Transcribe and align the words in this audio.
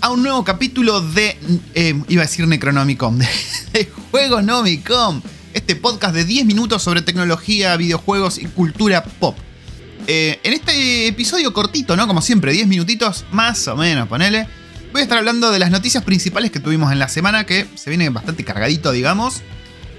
A 0.00 0.10
un 0.10 0.22
nuevo 0.22 0.42
capítulo 0.44 1.02
de. 1.02 1.36
eh, 1.74 1.94
iba 2.08 2.22
a 2.22 2.24
decir 2.24 2.48
Necronomicon. 2.48 3.18
De, 3.18 3.26
de 3.70 3.90
Juego 4.10 4.40
Nomicon. 4.40 5.22
Este 5.52 5.76
podcast 5.76 6.14
de 6.14 6.24
10 6.24 6.46
minutos 6.46 6.82
sobre 6.82 7.02
tecnología, 7.02 7.76
videojuegos 7.76 8.38
y 8.38 8.46
cultura 8.46 9.04
pop. 9.04 9.36
Eh, 10.06 10.40
en 10.42 10.54
este 10.54 11.06
episodio 11.06 11.52
cortito, 11.52 11.96
¿no? 11.96 12.06
Como 12.06 12.22
siempre, 12.22 12.52
10 12.52 12.66
minutitos 12.66 13.26
más 13.30 13.68
o 13.68 13.76
menos, 13.76 14.08
ponele. 14.08 14.48
Voy 14.92 15.00
a 15.00 15.04
estar 15.04 15.18
hablando 15.18 15.50
de 15.50 15.58
las 15.58 15.70
noticias 15.70 16.02
principales 16.02 16.50
que 16.50 16.60
tuvimos 16.60 16.90
en 16.90 16.98
la 16.98 17.08
semana, 17.08 17.44
que 17.44 17.66
se 17.74 17.90
viene 17.90 18.08
bastante 18.08 18.42
cargadito, 18.42 18.90
digamos. 18.90 19.42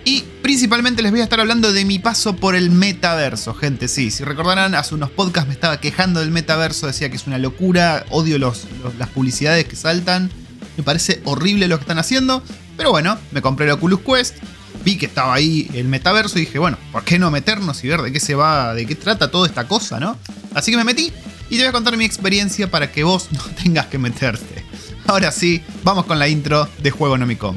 Y 0.05 0.21
principalmente 0.43 1.01
les 1.01 1.11
voy 1.11 1.21
a 1.21 1.23
estar 1.23 1.39
hablando 1.39 1.73
de 1.73 1.83
mi 1.83 1.97
paso 1.97 2.35
por 2.35 2.55
el 2.55 2.69
metaverso, 2.69 3.55
gente. 3.55 3.87
Sí, 3.87 4.11
si 4.11 4.23
recordarán, 4.23 4.75
hace 4.75 4.93
unos 4.93 5.09
podcasts 5.09 5.47
me 5.47 5.55
estaba 5.55 5.79
quejando 5.79 6.19
del 6.19 6.29
metaverso, 6.29 6.85
decía 6.85 7.09
que 7.09 7.15
es 7.15 7.25
una 7.25 7.39
locura, 7.39 8.05
odio 8.11 8.37
los, 8.37 8.67
las 8.99 9.09
publicidades 9.09 9.65
que 9.65 9.75
saltan, 9.75 10.29
me 10.77 10.83
parece 10.83 11.21
horrible 11.25 11.67
lo 11.67 11.77
que 11.77 11.81
están 11.81 11.97
haciendo. 11.97 12.43
Pero 12.77 12.91
bueno, 12.91 13.17
me 13.31 13.41
compré 13.41 13.65
el 13.65 13.71
Oculus 13.71 14.01
Quest, 14.01 14.35
vi 14.83 14.97
que 14.97 15.07
estaba 15.07 15.33
ahí 15.33 15.71
el 15.73 15.87
metaverso 15.87 16.37
y 16.37 16.41
dije, 16.41 16.59
bueno, 16.59 16.77
¿por 16.91 17.03
qué 17.03 17.17
no 17.17 17.31
meternos 17.31 17.83
y 17.83 17.87
ver 17.87 18.03
de 18.03 18.11
qué 18.11 18.19
se 18.19 18.35
va, 18.35 18.75
de 18.75 18.85
qué 18.85 18.93
trata 18.93 19.31
toda 19.31 19.47
esta 19.47 19.67
cosa, 19.67 19.99
no? 19.99 20.17
Así 20.53 20.69
que 20.69 20.77
me 20.77 20.83
metí 20.83 21.11
y 21.49 21.55
te 21.55 21.63
voy 21.63 21.69
a 21.69 21.71
contar 21.71 21.97
mi 21.97 22.05
experiencia 22.05 22.69
para 22.69 22.91
que 22.91 23.03
vos 23.03 23.29
no 23.31 23.41
tengas 23.63 23.87
que 23.87 23.97
meterte. 23.97 24.63
Ahora 25.07 25.31
sí, 25.31 25.63
vamos 25.83 26.05
con 26.05 26.19
la 26.19 26.27
intro 26.27 26.69
de 26.77 26.91
Juego 26.91 27.17
Nomicom. 27.17 27.55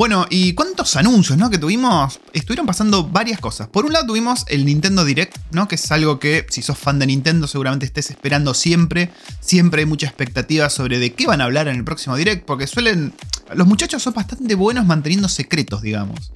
Bueno, 0.00 0.26
y 0.30 0.54
cuántos 0.54 0.96
anuncios, 0.96 1.36
¿no? 1.36 1.50
Que 1.50 1.58
tuvimos. 1.58 2.20
Estuvieron 2.32 2.64
pasando 2.64 3.04
varias 3.04 3.38
cosas. 3.38 3.68
Por 3.68 3.84
un 3.84 3.92
lado 3.92 4.06
tuvimos 4.06 4.46
el 4.48 4.64
Nintendo 4.64 5.04
Direct, 5.04 5.36
¿no? 5.52 5.68
Que 5.68 5.74
es 5.74 5.92
algo 5.92 6.18
que, 6.18 6.46
si 6.48 6.62
sos 6.62 6.78
fan 6.78 6.98
de 6.98 7.06
Nintendo, 7.06 7.46
seguramente 7.46 7.84
estés 7.84 8.08
esperando 8.08 8.54
siempre. 8.54 9.10
Siempre 9.40 9.82
hay 9.82 9.86
mucha 9.86 10.06
expectativa 10.06 10.70
sobre 10.70 10.98
de 10.98 11.12
qué 11.12 11.26
van 11.26 11.42
a 11.42 11.44
hablar 11.44 11.68
en 11.68 11.76
el 11.76 11.84
próximo 11.84 12.16
Direct. 12.16 12.46
Porque 12.46 12.66
suelen. 12.66 13.12
Los 13.54 13.66
muchachos 13.66 14.02
son 14.02 14.14
bastante 14.14 14.54
buenos 14.54 14.86
manteniendo 14.86 15.28
secretos, 15.28 15.82
digamos. 15.82 16.32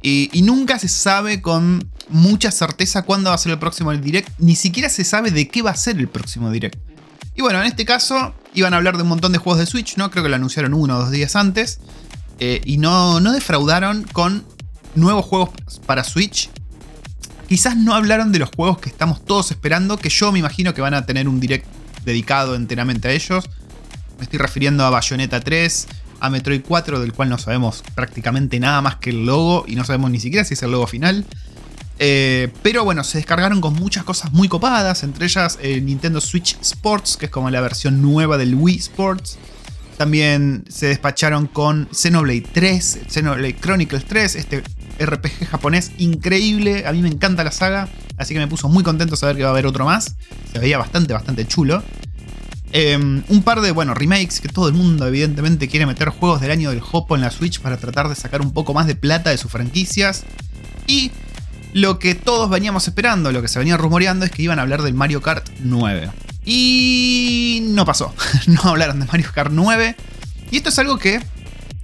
Y, 0.00 0.30
y 0.32 0.42
nunca 0.42 0.78
se 0.78 0.86
sabe 0.86 1.42
con 1.42 1.90
mucha 2.10 2.52
certeza 2.52 3.02
cuándo 3.02 3.30
va 3.30 3.34
a 3.34 3.38
ser 3.38 3.50
el 3.50 3.58
próximo 3.58 3.92
Direct. 3.96 4.30
Ni 4.38 4.54
siquiera 4.54 4.88
se 4.88 5.02
sabe 5.02 5.32
de 5.32 5.48
qué 5.48 5.62
va 5.62 5.72
a 5.72 5.76
ser 5.76 5.98
el 5.98 6.06
próximo 6.06 6.52
Direct. 6.52 6.78
Y 7.34 7.42
bueno, 7.42 7.60
en 7.60 7.66
este 7.66 7.84
caso 7.84 8.32
iban 8.54 8.74
a 8.74 8.76
hablar 8.76 8.96
de 8.96 9.02
un 9.02 9.08
montón 9.08 9.32
de 9.32 9.38
juegos 9.38 9.58
de 9.58 9.66
Switch, 9.66 9.96
¿no? 9.96 10.08
Creo 10.12 10.22
que 10.22 10.28
lo 10.28 10.36
anunciaron 10.36 10.72
uno 10.72 10.96
o 10.96 11.00
dos 11.00 11.10
días 11.10 11.34
antes. 11.34 11.80
Eh, 12.38 12.60
y 12.64 12.78
no, 12.78 13.20
no 13.20 13.32
defraudaron 13.32 14.04
con 14.04 14.44
nuevos 14.94 15.24
juegos 15.24 15.50
para 15.86 16.04
Switch. 16.04 16.50
Quizás 17.48 17.76
no 17.76 17.94
hablaron 17.94 18.30
de 18.30 18.38
los 18.38 18.50
juegos 18.54 18.78
que 18.78 18.90
estamos 18.90 19.24
todos 19.24 19.50
esperando, 19.50 19.96
que 19.96 20.10
yo 20.10 20.30
me 20.32 20.38
imagino 20.38 20.74
que 20.74 20.80
van 20.80 20.94
a 20.94 21.06
tener 21.06 21.28
un 21.28 21.40
direct 21.40 21.66
dedicado 22.04 22.54
enteramente 22.54 23.08
a 23.08 23.12
ellos. 23.12 23.48
Me 24.18 24.24
estoy 24.24 24.38
refiriendo 24.38 24.84
a 24.84 24.90
Bayonetta 24.90 25.40
3, 25.40 25.88
a 26.20 26.30
Metroid 26.30 26.62
4, 26.66 27.00
del 27.00 27.12
cual 27.12 27.28
no 27.30 27.38
sabemos 27.38 27.82
prácticamente 27.94 28.60
nada 28.60 28.82
más 28.82 28.96
que 28.96 29.10
el 29.10 29.24
logo 29.24 29.64
y 29.66 29.76
no 29.76 29.84
sabemos 29.84 30.10
ni 30.10 30.20
siquiera 30.20 30.44
si 30.44 30.54
es 30.54 30.62
el 30.62 30.72
logo 30.72 30.86
final. 30.86 31.24
Eh, 32.00 32.52
pero 32.62 32.84
bueno, 32.84 33.02
se 33.02 33.18
descargaron 33.18 33.60
con 33.60 33.74
muchas 33.74 34.04
cosas 34.04 34.32
muy 34.32 34.48
copadas, 34.48 35.02
entre 35.02 35.26
ellas 35.26 35.58
el 35.60 35.84
Nintendo 35.84 36.20
Switch 36.20 36.56
Sports, 36.60 37.16
que 37.16 37.26
es 37.26 37.32
como 37.32 37.50
la 37.50 37.60
versión 37.60 38.02
nueva 38.02 38.36
del 38.38 38.54
Wii 38.54 38.76
Sports. 38.76 39.38
También 39.98 40.64
se 40.68 40.86
despacharon 40.86 41.48
con 41.48 41.88
Xenoblade 41.92 42.46
3, 42.52 43.00
Xenoblade 43.08 43.56
Chronicles 43.60 44.04
3, 44.04 44.36
este 44.36 44.62
RPG 45.00 45.48
japonés 45.50 45.90
increíble. 45.98 46.86
A 46.86 46.92
mí 46.92 47.02
me 47.02 47.08
encanta 47.08 47.42
la 47.42 47.50
saga, 47.50 47.88
así 48.16 48.32
que 48.32 48.38
me 48.38 48.46
puso 48.46 48.68
muy 48.68 48.84
contento 48.84 49.16
saber 49.16 49.36
que 49.36 49.42
va 49.42 49.48
a 49.48 49.52
haber 49.52 49.66
otro 49.66 49.84
más. 49.84 50.14
Se 50.52 50.60
veía 50.60 50.78
bastante, 50.78 51.12
bastante 51.12 51.48
chulo. 51.48 51.82
Eh, 52.70 52.96
un 52.96 53.42
par 53.42 53.60
de, 53.60 53.72
bueno, 53.72 53.92
remakes 53.92 54.40
que 54.40 54.48
todo 54.48 54.68
el 54.68 54.74
mundo 54.74 55.04
evidentemente 55.04 55.66
quiere 55.66 55.84
meter 55.84 56.10
juegos 56.10 56.40
del 56.40 56.52
año 56.52 56.70
del 56.70 56.82
Hopo 56.92 57.16
en 57.16 57.22
la 57.22 57.32
Switch 57.32 57.60
para 57.60 57.76
tratar 57.76 58.08
de 58.08 58.14
sacar 58.14 58.40
un 58.40 58.52
poco 58.52 58.74
más 58.74 58.86
de 58.86 58.94
plata 58.94 59.30
de 59.30 59.36
sus 59.36 59.50
franquicias. 59.50 60.24
Y 60.86 61.10
lo 61.72 61.98
que 61.98 62.14
todos 62.14 62.48
veníamos 62.48 62.86
esperando, 62.86 63.32
lo 63.32 63.42
que 63.42 63.48
se 63.48 63.58
venía 63.58 63.76
rumoreando 63.76 64.24
es 64.24 64.30
que 64.30 64.42
iban 64.42 64.60
a 64.60 64.62
hablar 64.62 64.82
del 64.82 64.94
Mario 64.94 65.22
Kart 65.22 65.48
9. 65.58 66.08
Y 66.50 67.60
no 67.68 67.84
pasó. 67.84 68.14
No 68.46 68.62
hablaron 68.62 68.98
de 69.00 69.06
Mario 69.06 69.30
Kart 69.34 69.50
9. 69.52 69.94
Y 70.50 70.56
esto 70.56 70.70
es 70.70 70.78
algo 70.78 70.96
que, 70.98 71.20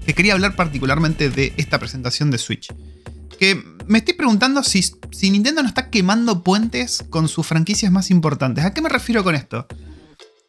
que 0.07 0.15
quería 0.15 0.33
hablar 0.33 0.57
particularmente 0.57 1.29
de 1.29 1.53
esta 1.59 1.79
presentación 1.79 2.31
de 2.31 2.39
Switch. 2.39 2.73
Que 3.39 3.63
me 3.87 3.99
estoy 3.99 4.15
preguntando 4.15 4.63
si, 4.63 4.81
si 5.13 5.31
Nintendo 5.31 5.61
no 5.63 5.69
está 5.69 5.91
quemando 5.91 6.43
puentes 6.43 7.05
con 7.11 7.29
sus 7.29 7.47
franquicias 7.47 7.93
más 7.93 8.11
importantes. 8.11 8.65
¿A 8.65 8.73
qué 8.73 8.81
me 8.81 8.89
refiero 8.89 9.23
con 9.23 9.35
esto? 9.35 9.67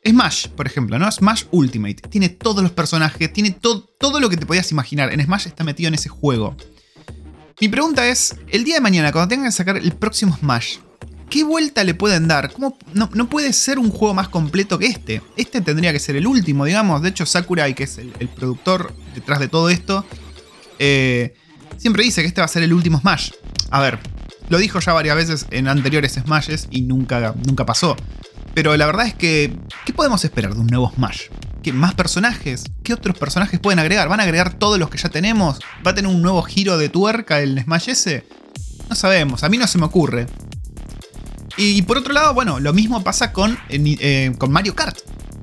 Smash, 0.07 0.47
por 0.49 0.65
ejemplo, 0.67 0.97
¿no? 0.97 1.11
Smash 1.11 1.43
Ultimate. 1.51 1.95
Tiene 2.09 2.29
todos 2.29 2.63
los 2.63 2.71
personajes, 2.71 3.33
tiene 3.33 3.51
to- 3.51 3.89
todo 3.99 4.21
lo 4.21 4.29
que 4.29 4.37
te 4.37 4.45
podías 4.45 4.71
imaginar. 4.71 5.11
En 5.11 5.21
Smash 5.21 5.47
está 5.47 5.65
metido 5.65 5.89
en 5.89 5.95
ese 5.95 6.07
juego. 6.07 6.55
Mi 7.59 7.67
pregunta 7.67 8.07
es, 8.07 8.35
el 8.47 8.63
día 8.63 8.75
de 8.75 8.81
mañana, 8.81 9.11
cuando 9.11 9.27
tengan 9.27 9.47
que 9.47 9.51
sacar 9.51 9.75
el 9.77 9.91
próximo 9.93 10.37
Smash, 10.37 10.77
¿qué 11.29 11.43
vuelta 11.43 11.83
le 11.83 11.93
pueden 11.93 12.27
dar? 12.27 12.51
¿Cómo 12.51 12.77
no, 12.93 13.29
puede 13.29 13.53
ser 13.53 13.79
un 13.79 13.89
juego 13.89 14.13
más 14.13 14.29
completo 14.29 14.79
que 14.79 14.87
este? 14.87 15.21
Este 15.37 15.61
tendría 15.61 15.91
que 15.91 15.99
ser 15.99 16.15
el 16.15 16.27
último, 16.27 16.65
digamos. 16.65 17.01
De 17.01 17.09
hecho, 17.09 17.25
Sakurai, 17.25 17.73
que 17.73 17.83
es 17.83 17.97
el, 17.97 18.13
el 18.19 18.29
productor 18.29 18.93
detrás 19.13 19.39
de 19.39 19.47
todo 19.47 19.69
esto, 19.69 20.05
eh, 20.79 21.33
siempre 21.77 22.03
dice 22.03 22.21
que 22.21 22.27
este 22.27 22.41
va 22.41 22.45
a 22.45 22.49
ser 22.49 22.63
el 22.63 22.73
último 22.73 22.99
Smash. 22.99 23.31
A 23.71 23.81
ver, 23.81 23.99
lo 24.49 24.57
dijo 24.57 24.79
ya 24.79 24.93
varias 24.93 25.15
veces 25.15 25.45
en 25.51 25.67
anteriores 25.67 26.13
Smashes 26.13 26.67
y 26.69 26.81
nunca, 26.81 27.33
nunca 27.45 27.65
pasó. 27.65 27.95
Pero 28.53 28.75
la 28.77 28.85
verdad 28.85 29.07
es 29.07 29.15
que, 29.15 29.57
¿qué 29.85 29.93
podemos 29.93 30.23
esperar 30.23 30.53
de 30.53 30.59
un 30.59 30.67
nuevo 30.67 30.91
Smash? 30.95 31.23
¿Qué 31.61 31.73
más 31.73 31.95
personajes? 31.95 32.63
¿Qué 32.83 32.93
otros 32.93 33.17
personajes 33.17 33.59
pueden 33.59 33.79
agregar? 33.79 34.07
¿Van 34.07 34.19
a 34.19 34.23
agregar 34.23 34.53
todos 34.53 34.77
los 34.77 34.89
que 34.89 34.97
ya 34.97 35.09
tenemos? 35.09 35.59
¿Va 35.85 35.91
a 35.91 35.95
tener 35.95 36.11
un 36.11 36.21
nuevo 36.21 36.41
giro 36.43 36.77
de 36.77 36.89
tuerca 36.89 37.39
el 37.39 37.61
Smash 37.63 37.89
ese? 37.89 38.27
No 38.87 38.95
sabemos, 38.95 39.43
a 39.43 39.49
mí 39.49 39.57
no 39.57 39.65
se 39.65 39.79
me 39.79 39.85
ocurre. 39.85 40.27
Y 41.57 41.81
por 41.83 41.97
otro 41.97 42.13
lado, 42.13 42.33
bueno, 42.33 42.59
lo 42.59 42.73
mismo 42.73 43.03
pasa 43.03 43.31
con, 43.31 43.57
eh, 43.69 44.33
con 44.37 44.51
Mario 44.51 44.75
Kart. 44.75 44.97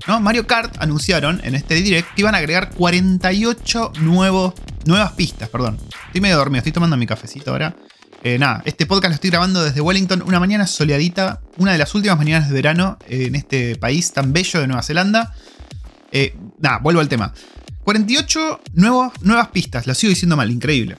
¿no? 0.07 0.21
Mario 0.21 0.47
Kart 0.47 0.77
anunciaron 0.79 1.41
en 1.45 1.55
este 1.55 1.75
direct 1.77 2.15
que 2.15 2.23
iban 2.23 2.35
a 2.35 2.39
agregar 2.39 2.71
48 2.71 3.93
nuevos, 4.01 4.55
nuevas 4.85 5.13
pistas, 5.13 5.49
perdón. 5.49 5.79
Estoy 6.07 6.21
medio 6.21 6.37
dormido, 6.37 6.59
estoy 6.59 6.73
tomando 6.73 6.97
mi 6.97 7.07
cafecito 7.07 7.53
ahora. 7.53 7.75
Eh, 8.25 8.39
nada, 8.39 8.63
este 8.67 8.87
podcast 8.87 9.11
lo 9.11 9.15
estoy 9.15 9.31
grabando 9.31 9.65
desde 9.65 9.81
Wellington, 9.81 10.23
una 10.23 10.39
mañana 10.39 10.67
soleadita, 10.67 11.41
una 11.57 11.73
de 11.73 11.79
las 11.79 11.95
últimas 11.95 12.19
mañanas 12.19 12.49
de 12.49 12.55
verano 12.55 12.99
en 13.09 13.35
este 13.35 13.77
país 13.77 14.13
tan 14.13 14.33
bello 14.33 14.61
de 14.61 14.67
Nueva 14.67 14.83
Zelanda. 14.83 15.35
Eh, 16.13 16.37
nada, 16.59 16.79
vuelvo 16.79 17.01
al 17.01 17.09
tema. 17.09 17.33
48 17.85 18.61
nuevos, 18.75 19.13
nuevas 19.23 19.49
pistas, 19.49 19.87
lo 19.87 19.95
sigo 19.95 20.11
diciendo 20.11 20.37
mal, 20.37 20.51
increíble. 20.51 20.99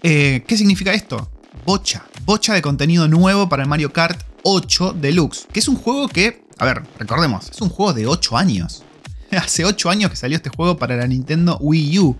¿Qué 0.00 0.56
significa 0.56 0.92
esto? 0.92 1.30
Bocha, 1.64 2.02
bocha 2.32 2.54
de 2.54 2.62
contenido 2.62 3.08
nuevo 3.08 3.50
para 3.50 3.62
el 3.62 3.68
Mario 3.68 3.92
Kart 3.92 4.18
8 4.44 4.96
Deluxe, 4.98 5.46
que 5.52 5.60
es 5.60 5.68
un 5.68 5.76
juego 5.76 6.08
que, 6.08 6.46
a 6.56 6.64
ver, 6.64 6.82
recordemos, 6.98 7.50
es 7.50 7.60
un 7.60 7.68
juego 7.68 7.92
de 7.92 8.06
8 8.06 8.38
años. 8.38 8.84
Hace 9.30 9.66
8 9.66 9.90
años 9.90 10.10
que 10.10 10.16
salió 10.16 10.38
este 10.38 10.48
juego 10.48 10.78
para 10.78 10.96
la 10.96 11.06
Nintendo 11.06 11.58
Wii 11.60 11.98
U. 11.98 12.16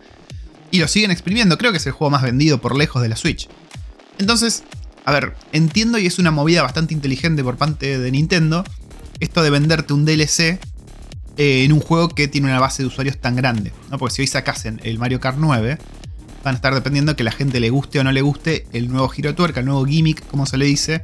Y 0.71 0.81
lo 0.81 0.89
siguen 0.89 1.13
exprimiendo, 1.13 1.57
creo 1.57 1.71
que 1.71 1.79
es 1.79 1.87
el 1.87 1.93
juego 1.93 2.11
más 2.11 2.21
vendido 2.21 2.61
por 2.61 2.77
lejos 2.77 3.01
de 3.01 3.09
la 3.09 3.17
Switch. 3.17 3.49
Entonces, 4.19 4.65
a 5.07 5.13
ver, 5.13 5.35
entiendo 5.51 5.97
y 5.97 6.05
es 6.05 6.19
una 6.19 6.31
movida 6.31 6.61
bastante 6.61 6.93
inteligente 6.93 7.43
por 7.43 7.57
parte 7.57 7.99
de 7.99 8.11
Nintendo 8.11 8.65
esto 9.19 9.43
de 9.43 9.49
venderte 9.49 9.95
un 9.95 10.05
DLC 10.05 10.41
eh, 11.39 11.65
en 11.65 11.73
un 11.73 11.81
juego 11.81 12.11
que 12.11 12.29
tiene 12.29 12.49
una 12.49 12.61
base 12.61 12.83
de 12.83 12.89
usuarios 12.89 13.17
tan 13.17 13.35
grande. 13.35 13.73
¿no? 13.91 13.97
Porque 13.97 14.17
si 14.17 14.21
hoy 14.21 14.27
sacasen 14.27 14.79
el 14.85 14.99
Mario 14.99 15.21
Kart 15.21 15.39
9, 15.41 15.79
van 16.43 16.55
a 16.55 16.57
estar 16.57 16.75
dependiendo 16.75 17.13
de 17.13 17.17
que 17.17 17.25
la 17.25 17.33
gente 17.33 17.61
le 17.61 17.71
guste 17.71 18.01
o 18.01 18.05
no 18.05 18.13
le 18.13 18.23
guste 18.23 18.67
el 18.73 18.89
nuevo 18.89 19.09
giro 19.09 19.35
tuerca, 19.35 19.61
el 19.61 19.67
nuevo 19.67 19.85
gimmick, 19.85 20.27
como 20.27 20.47
se 20.47 20.57
le 20.57 20.67
dice, 20.67 21.03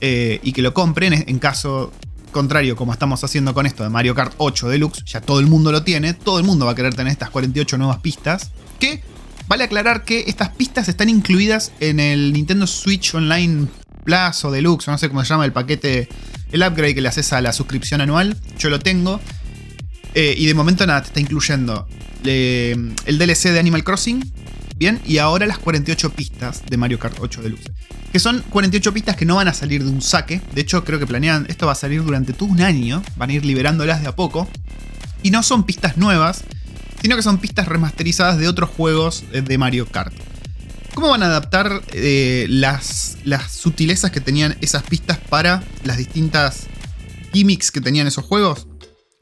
eh, 0.00 0.40
y 0.42 0.52
que 0.52 0.62
lo 0.62 0.74
compren. 0.74 1.24
En 1.26 1.38
caso 1.38 1.92
contrario, 2.30 2.76
como 2.76 2.92
estamos 2.92 3.22
haciendo 3.24 3.54
con 3.54 3.64
esto 3.64 3.84
de 3.84 3.90
Mario 3.90 4.14
Kart 4.14 4.34
8 4.38 4.68
Deluxe, 4.68 5.04
ya 5.06 5.20
todo 5.20 5.40
el 5.40 5.46
mundo 5.46 5.72
lo 5.72 5.84
tiene, 5.84 6.14
todo 6.14 6.38
el 6.38 6.44
mundo 6.44 6.66
va 6.66 6.72
a 6.72 6.74
querer 6.74 6.94
tener 6.94 7.12
estas 7.12 7.30
48 7.30 7.78
nuevas 7.78 7.98
pistas, 7.98 8.50
que 8.78 9.02
vale 9.46 9.64
aclarar 9.64 10.04
que 10.04 10.24
estas 10.26 10.50
pistas 10.50 10.88
están 10.88 11.08
incluidas 11.08 11.72
en 11.80 12.00
el 12.00 12.32
Nintendo 12.32 12.66
Switch 12.66 13.14
Online 13.14 13.68
Plus 14.04 14.44
o 14.44 14.50
Deluxe, 14.50 14.88
no 14.88 14.98
sé 14.98 15.08
cómo 15.08 15.22
se 15.22 15.30
llama 15.30 15.44
el 15.44 15.52
paquete, 15.52 16.08
el 16.52 16.62
upgrade 16.62 16.94
que 16.94 17.00
le 17.00 17.08
haces 17.08 17.32
a 17.32 17.40
la 17.40 17.52
suscripción 17.52 18.00
anual, 18.00 18.36
yo 18.58 18.68
lo 18.68 18.78
tengo. 18.80 19.20
Eh, 20.14 20.34
y 20.36 20.46
de 20.46 20.54
momento 20.54 20.86
nada, 20.86 21.02
te 21.02 21.08
está 21.08 21.20
incluyendo 21.20 21.88
eh, 22.24 22.76
el 23.06 23.18
DLC 23.18 23.50
de 23.50 23.58
Animal 23.58 23.82
Crossing, 23.82 24.32
bien, 24.74 25.00
y 25.04 25.18
ahora 25.18 25.46
las 25.46 25.58
48 25.58 26.10
pistas 26.12 26.62
de 26.68 26.76
Mario 26.76 26.98
Kart 26.98 27.16
8 27.20 27.42
Deluxe. 27.42 27.70
Que 28.12 28.18
son 28.18 28.42
48 28.50 28.92
pistas 28.92 29.16
que 29.16 29.24
no 29.24 29.36
van 29.36 29.48
a 29.48 29.54
salir 29.54 29.84
de 29.84 29.90
un 29.90 30.02
saque. 30.02 30.40
De 30.54 30.60
hecho, 30.60 30.84
creo 30.84 30.98
que 30.98 31.06
planean, 31.06 31.46
esto 31.48 31.66
va 31.66 31.72
a 31.72 31.76
salir 31.76 32.02
durante 32.02 32.32
todo 32.32 32.48
un 32.48 32.60
año, 32.60 33.02
van 33.16 33.30
a 33.30 33.32
ir 33.32 33.44
liberándolas 33.44 34.02
de 34.02 34.08
a 34.08 34.16
poco. 34.16 34.48
Y 35.22 35.30
no 35.30 35.42
son 35.42 35.64
pistas 35.64 35.96
nuevas, 35.96 36.44
sino 37.02 37.16
que 37.16 37.22
son 37.22 37.38
pistas 37.38 37.66
remasterizadas 37.66 38.38
de 38.38 38.48
otros 38.48 38.70
juegos 38.70 39.24
eh, 39.32 39.42
de 39.42 39.58
Mario 39.58 39.86
Kart. 39.86 40.14
¿Cómo 40.94 41.08
van 41.08 41.22
a 41.24 41.26
adaptar 41.26 41.82
eh, 41.92 42.46
las, 42.48 43.18
las 43.24 43.50
sutilezas 43.50 44.12
que 44.12 44.20
tenían 44.20 44.56
esas 44.60 44.84
pistas 44.84 45.18
para 45.18 45.64
las 45.82 45.96
distintas 45.96 46.66
gimmicks 47.32 47.72
que 47.72 47.80
tenían 47.80 48.06
esos 48.06 48.24
juegos? 48.24 48.68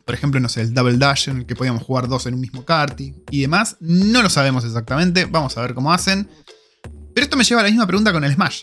Por 0.04 0.14
ejemplo, 0.14 0.40
no 0.40 0.48
sé, 0.48 0.62
el 0.62 0.74
Double 0.74 0.98
Dash 0.98 1.28
en 1.28 1.38
el 1.38 1.46
que 1.46 1.54
podíamos 1.54 1.82
jugar 1.82 2.08
dos 2.08 2.26
en 2.26 2.34
un 2.34 2.40
mismo 2.40 2.64
karting 2.64 3.12
y 3.30 3.40
demás. 3.40 3.76
No 3.80 4.22
lo 4.22 4.30
sabemos 4.30 4.64
exactamente, 4.64 5.26
vamos 5.26 5.56
a 5.56 5.62
ver 5.62 5.74
cómo 5.74 5.92
hacen. 5.92 6.28
Pero 7.14 7.24
esto 7.24 7.36
me 7.36 7.44
lleva 7.44 7.60
a 7.60 7.64
la 7.64 7.70
misma 7.70 7.86
pregunta 7.86 8.12
con 8.12 8.24
el 8.24 8.32
Smash. 8.32 8.62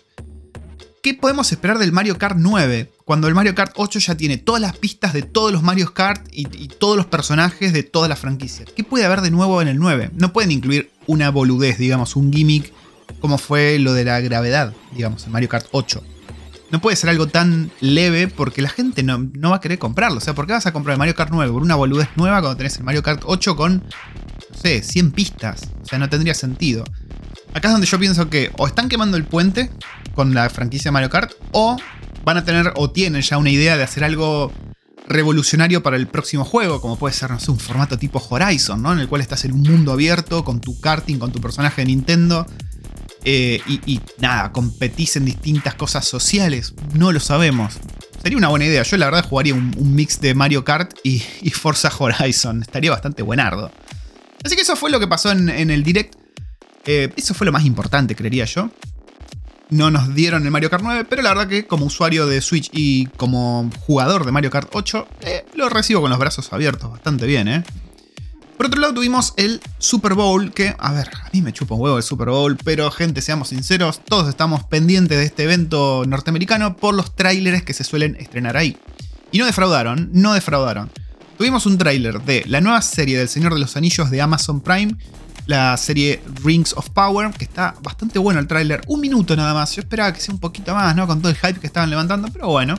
¿Qué 1.02 1.14
podemos 1.14 1.50
esperar 1.52 1.78
del 1.78 1.94
Mario 1.94 2.18
Kart 2.18 2.36
9? 2.38 2.92
Cuando 3.06 3.28
el 3.28 3.36
Mario 3.36 3.56
Kart 3.56 3.72
8 3.76 4.00
ya 4.00 4.16
tiene 4.16 4.38
todas 4.38 4.62
las 4.62 4.78
pistas 4.78 5.14
de 5.14 5.22
todos 5.22 5.54
los 5.54 5.64
Mario 5.64 5.94
Kart 5.94 6.28
y, 6.32 6.48
y 6.58 6.68
todos 6.68 6.98
los 6.98 7.06
personajes 7.06 7.72
de 7.72 7.84
toda 7.84 8.10
la 8.10 8.18
franquicia. 8.18 8.66
¿Qué 8.76 8.84
puede 8.84 9.06
haber 9.06 9.22
de 9.22 9.32
nuevo 9.32 9.62
en 9.62 9.70
el 9.70 9.80
9? 9.80 10.12
No 10.14 10.34
pueden 10.34 10.52
incluir 10.52 10.92
una 11.08 11.30
boludez, 11.30 11.78
digamos, 11.78 12.16
un 12.18 12.34
gimmick 12.34 12.74
como 13.20 13.38
fue 13.38 13.80
lo 13.80 13.94
de 13.94 14.06
la 14.06 14.20
gravedad, 14.22 14.74
digamos, 14.94 15.26
en 15.26 15.32
Mario 15.32 15.50
Kart 15.50 15.68
8. 15.72 16.04
No 16.72 16.82
puede 16.82 16.96
ser 16.96 17.10
algo 17.10 17.28
tan 17.28 17.72
leve 17.82 18.28
porque 18.28 18.62
la 18.62 18.70
gente 18.70 19.04
no, 19.04 19.50
va 19.50 19.56
a 19.56 19.62
querer 19.62 19.80
comprarlo. 19.80 20.18
O 20.18 20.22
sea, 20.22 20.36
¿por 20.36 20.46
qué 20.46 20.54
vas 20.54 20.66
a 20.66 20.74
comprar 20.74 20.94
el 20.94 21.00
Mario 21.00 21.16
Kart 21.16 21.32
9 21.32 21.52
por 21.52 21.62
una 21.62 21.76
boludez 21.76 22.10
nueva 22.16 22.42
cuando 22.42 22.58
tenés 22.58 22.78
el 22.78 22.84
Mario 22.84 23.02
Kart 23.02 23.24
8 23.26 23.56
con, 23.56 23.78
no 23.78 24.58
sé, 24.58 24.84
100 24.84 25.12
pistas? 25.12 25.70
O 25.82 25.86
sea, 25.86 25.98
no 25.98 26.10
tendría 26.10 26.34
sentido. 26.34 26.84
Acá 27.54 27.70
es 27.70 27.72
donde 27.74 27.88
yo 27.88 27.98
pienso 27.98 28.30
que 28.30 28.52
o 28.58 28.68
están 28.68 28.90
quemando 28.90 29.18
el 29.18 29.26
puente 29.26 29.72
con 30.14 30.36
la 30.36 30.50
franquicia 30.50 30.92
Mario 30.92 31.10
Kart 31.10 31.32
o 31.52 31.78
van 32.24 32.38
a 32.38 32.46
tener 32.46 32.74
o 32.76 32.92
tienen 32.92 33.22
ya 33.22 33.38
una 33.38 33.50
idea 33.50 33.76
de 33.76 33.84
hacer 33.84 34.04
algo 34.04 34.52
revolucionario 35.08 35.82
para 35.82 35.98
el 35.98 36.08
próximo 36.08 36.46
juego, 36.46 36.80
como 36.80 36.98
puede 36.98 37.16
ser, 37.16 37.32
no 37.32 37.40
sé, 37.40 37.50
un 37.50 37.60
formato 37.60 37.98
tipo 37.98 38.24
Horizon, 38.30 38.82
¿no? 38.82 38.94
En 38.94 39.00
el 39.00 39.08
cual 39.08 39.22
estás 39.22 39.44
en 39.46 39.54
un 39.54 39.64
mundo 39.64 39.92
abierto 39.92 40.46
con 40.46 40.62
tu 40.62 40.80
karting, 40.80 41.18
con 41.18 41.32
tu 41.32 41.42
personaje 41.42 41.82
de 41.82 41.88
Nintendo 41.88 42.46
eh, 43.24 43.62
y, 43.68 44.00
nada, 44.20 44.52
competís 44.52 45.16
en 45.16 45.26
distintas 45.26 45.76
cosas 45.76 46.06
sociales. 46.06 46.74
No 46.94 47.12
lo 47.12 47.20
sabemos. 47.20 47.76
Sería 48.22 48.38
una 48.38 48.50
buena 48.50 48.66
idea. 48.66 48.84
Yo 48.84 48.98
la 48.98 49.06
verdad 49.06 49.26
jugaría 49.28 49.54
un, 49.54 49.74
mix 49.96 50.20
de 50.22 50.34
Mario 50.34 50.64
Kart 50.64 50.94
y, 51.04 51.20
Forza 51.52 51.92
Horizon. 51.98 52.62
Estaría 52.62 52.92
bastante 52.92 53.22
buenardo. 53.22 53.72
Así 54.44 54.56
que 54.56 54.62
eso 54.62 54.76
fue 54.76 54.90
lo 54.90 55.00
que 55.00 55.08
pasó 55.08 55.32
en, 55.32 55.50
el 55.50 55.84
direct. 55.84 56.16
Eh, 56.86 57.12
eso 57.16 57.34
fue 57.34 57.46
lo 57.46 57.52
más 57.52 57.66
importante, 57.66 58.16
creería 58.16 58.46
yo. 58.46 58.70
No 59.70 59.92
nos 59.92 60.16
dieron 60.16 60.46
el 60.46 60.52
Mario 60.52 60.72
Kart 60.72 60.84
9, 60.84 61.06
pero 61.08 61.22
la 61.22 61.30
verdad 61.30 61.48
que 61.48 61.68
como 61.68 61.86
usuario 61.86 62.26
de 62.26 62.42
Switch 62.42 62.70
y 62.74 63.06
como 63.18 63.70
jugador 63.82 64.26
de 64.26 64.32
Mario 64.32 64.50
Kart 64.50 64.70
8, 64.74 65.08
eh, 65.22 65.46
lo 65.54 65.70
recibo 65.70 66.02
con 66.02 66.10
los 66.10 66.18
brazos 66.18 66.52
abiertos 66.52 66.90
bastante 66.90 67.28
bien, 67.28 67.48
¿eh? 67.48 67.64
Por 68.60 68.66
otro 68.66 68.82
lado 68.82 68.94
tuvimos 68.94 69.34
el 69.38 69.62
Super 69.78 70.16
Bowl, 70.16 70.52
que, 70.52 70.76
a 70.78 70.92
ver, 70.92 71.08
a 71.08 71.30
mí 71.32 71.42
me 71.42 71.54
chupa 71.54 71.76
un 71.76 71.82
huevo 71.82 71.96
el 71.96 72.04
Super 72.04 72.28
Bowl, 72.28 72.58
pero 72.62 72.92
gente, 72.92 73.22
seamos 73.22 73.48
sinceros, 73.48 74.02
todos 74.04 74.28
estamos 74.28 74.66
pendientes 74.66 75.18
de 75.18 75.24
este 75.24 75.44
evento 75.44 76.04
norteamericano 76.06 76.76
por 76.76 76.94
los 76.94 77.16
trailers 77.16 77.64
que 77.64 77.74
se 77.74 77.86
suelen 77.86 78.18
estrenar 78.20 78.58
ahí. 78.58 78.76
Y 79.32 79.38
no 79.38 79.46
defraudaron, 79.46 80.10
no 80.12 80.34
defraudaron. 80.34 80.92
Tuvimos 81.38 81.66
un 81.68 81.78
tráiler 81.78 82.22
de 82.24 82.44
la 82.48 82.60
nueva 82.60 82.82
serie 82.82 83.18
del 83.18 83.30
Señor 83.30 83.54
de 83.54 83.62
los 83.62 83.78
Anillos 83.78 84.12
de 84.12 84.22
Amazon 84.22 84.60
Prime, 84.60 84.94
la 85.46 85.78
serie 85.78 86.22
Rings 86.44 86.74
of 86.74 86.90
Power, 86.90 87.32
que 87.32 87.46
está 87.46 87.76
bastante 87.82 88.20
bueno 88.20 88.42
el 88.42 88.48
tráiler, 88.48 88.82
un 88.88 89.00
minuto 89.00 89.38
nada 89.38 89.54
más, 89.54 89.74
yo 89.74 89.84
esperaba 89.84 90.12
que 90.12 90.20
sea 90.20 90.34
un 90.34 90.42
poquito 90.42 90.76
más, 90.76 90.94
¿no? 90.98 91.08
Con 91.08 91.22
todo 91.22 91.32
el 91.32 91.38
hype 91.38 91.62
que 91.62 91.68
estaban 91.68 91.90
levantando, 91.90 92.28
pero 92.34 92.50
bueno. 92.50 92.76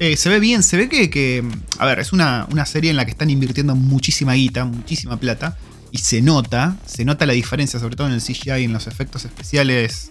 Eh, 0.00 0.16
se 0.16 0.30
ve 0.30 0.40
bien, 0.40 0.62
se 0.62 0.78
ve 0.78 0.88
que, 0.88 1.44
a 1.78 1.84
ver, 1.84 1.98
es 1.98 2.14
una, 2.14 2.48
serie 2.64 2.90
en 2.90 2.96
la 2.96 3.04
que 3.04 3.10
están 3.10 3.28
invirtiendo 3.28 3.76
muchísima 3.76 4.32
guita, 4.32 4.64
muchísima 4.64 5.20
plata, 5.20 5.58
y 5.92 5.98
se 5.98 6.22
nota, 6.22 6.78
se 6.86 7.04
nota 7.04 7.26
la 7.26 7.34
diferencia, 7.34 7.78
sobre 7.78 7.96
todo 7.96 8.06
en 8.06 8.14
el 8.14 8.22
CGI 8.22 8.64
en 8.64 8.72
los 8.72 8.86
efectos 8.86 9.26
especiales. 9.26 10.10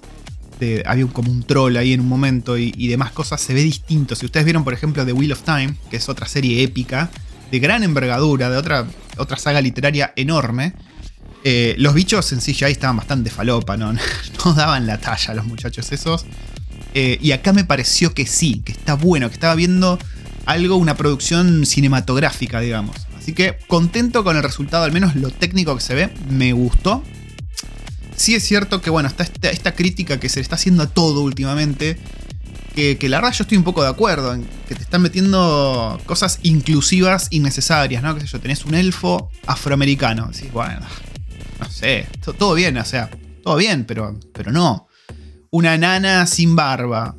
De, 0.59 0.83
había 0.85 1.07
como 1.07 1.31
un 1.31 1.41
troll 1.41 1.75
ahí 1.77 1.93
en 1.93 2.01
un 2.01 2.07
momento 2.07 2.55
y, 2.55 2.87
demás 2.87 3.11
cosas, 3.13 3.41
se 3.41 3.55
ve 3.55 3.63
distinto. 3.63 4.15
Si 4.15 4.27
ustedes 4.27 4.45
vieron, 4.45 4.63
por 4.63 4.73
ejemplo, 4.73 5.03
The 5.03 5.13
Wheel 5.13 5.31
of 5.31 5.41
Time, 5.41 5.73
que 5.89 5.97
es 5.97 6.07
otra 6.07 6.27
serie 6.27 6.61
épica, 6.61 7.09
de 7.49 7.57
gran 7.57 7.81
envergadura, 7.81 8.51
de 8.51 8.57
otra, 8.57 8.85
otra 9.17 9.37
saga 9.37 9.59
literaria 9.59 10.13
enorme, 10.15 10.73
eh, 11.43 11.73
los 11.79 11.95
bichos 11.95 12.31
en 12.31 12.41
CGI 12.41 12.65
estaban 12.65 12.97
bastante 12.97 13.31
falopa, 13.31 13.75
¿no? 13.75 13.93
no 14.45 14.53
daban 14.53 14.85
la 14.85 14.99
talla 14.99 15.33
los 15.33 15.45
muchachos 15.45 15.91
esos. 15.91 16.27
Eh, 16.93 17.17
y 17.21 17.31
acá 17.31 17.53
me 17.53 17.63
pareció 17.63 18.13
que 18.13 18.25
sí, 18.25 18.61
que 18.65 18.71
está 18.71 18.95
bueno, 18.95 19.29
que 19.29 19.35
estaba 19.35 19.55
viendo 19.55 19.99
algo, 20.45 20.77
una 20.77 20.97
producción 20.97 21.65
cinematográfica, 21.65 22.59
digamos. 22.59 22.95
Así 23.17 23.33
que 23.33 23.57
contento 23.67 24.23
con 24.23 24.37
el 24.37 24.43
resultado, 24.43 24.83
al 24.83 24.91
menos 24.91 25.15
lo 25.15 25.29
técnico 25.29 25.75
que 25.75 25.81
se 25.81 25.93
ve, 25.93 26.09
me 26.29 26.53
gustó. 26.53 27.03
Sí 28.15 28.35
es 28.35 28.43
cierto 28.43 28.81
que, 28.81 28.89
bueno, 28.89 29.07
está 29.07 29.23
esta, 29.23 29.75
crítica 29.75 30.19
que 30.19 30.27
se 30.27 30.37
le 30.37 30.41
está 30.41 30.55
haciendo 30.55 30.83
a 30.83 30.87
todo 30.87 31.21
últimamente. 31.21 31.97
Que, 32.75 32.97
la 33.09 33.17
verdad 33.17 33.33
yo 33.33 33.43
estoy 33.43 33.57
un 33.57 33.65
poco 33.65 33.83
de 33.83 33.89
acuerdo 33.89 34.33
en 34.33 34.47
que 34.67 34.73
te 34.73 34.81
están 34.81 35.01
metiendo 35.01 35.99
cosas 36.05 36.39
inclusivas 36.43 37.27
innecesarias, 37.29 38.01
¿no? 38.01 38.15
Que 38.15 38.21
sé 38.21 38.27
yo, 38.27 38.39
tenés 38.39 38.63
un 38.65 38.73
elfo 38.73 39.29
afroamericano. 39.45 40.29
Decís, 40.33 40.51
bueno, 40.51 40.79
no 41.59 41.69
sé, 41.69 42.07
todo 42.37 42.53
bien, 42.55 42.77
o 42.77 42.85
sea, 42.85 43.09
todo 43.43 43.57
bien, 43.57 43.83
pero, 43.83 44.17
pero 44.33 44.51
no 44.51 44.88
una 45.51 45.77
nana 45.77 46.25
sin 46.27 46.55
barba. 46.55 47.15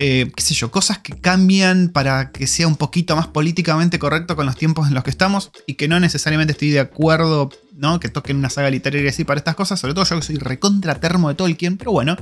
Eh, 0.00 0.30
qué 0.36 0.42
sé 0.44 0.54
yo, 0.54 0.70
cosas 0.70 0.98
que 0.98 1.20
cambian 1.20 1.88
para 1.88 2.30
que 2.30 2.46
sea 2.46 2.68
un 2.68 2.76
poquito 2.76 3.16
más 3.16 3.26
políticamente 3.26 3.98
correcto 3.98 4.36
con 4.36 4.46
los 4.46 4.56
tiempos 4.56 4.86
en 4.86 4.94
los 4.94 5.02
que 5.02 5.10
estamos 5.10 5.50
y 5.66 5.74
que 5.74 5.88
no 5.88 5.98
necesariamente 5.98 6.52
estoy 6.52 6.70
de 6.70 6.78
acuerdo, 6.78 7.50
¿no? 7.76 7.98
Que 7.98 8.08
toquen 8.08 8.36
una 8.36 8.48
saga 8.48 8.70
literaria 8.70 9.10
así 9.10 9.24
para 9.24 9.38
estas 9.38 9.56
cosas, 9.56 9.80
sobre 9.80 9.94
todo 9.94 10.04
yo 10.04 10.16
que 10.16 10.22
soy 10.22 10.36
recontra 10.36 11.00
termo 11.00 11.34
de 11.34 11.56
quien, 11.56 11.76
pero 11.76 11.90
bueno, 11.90 12.16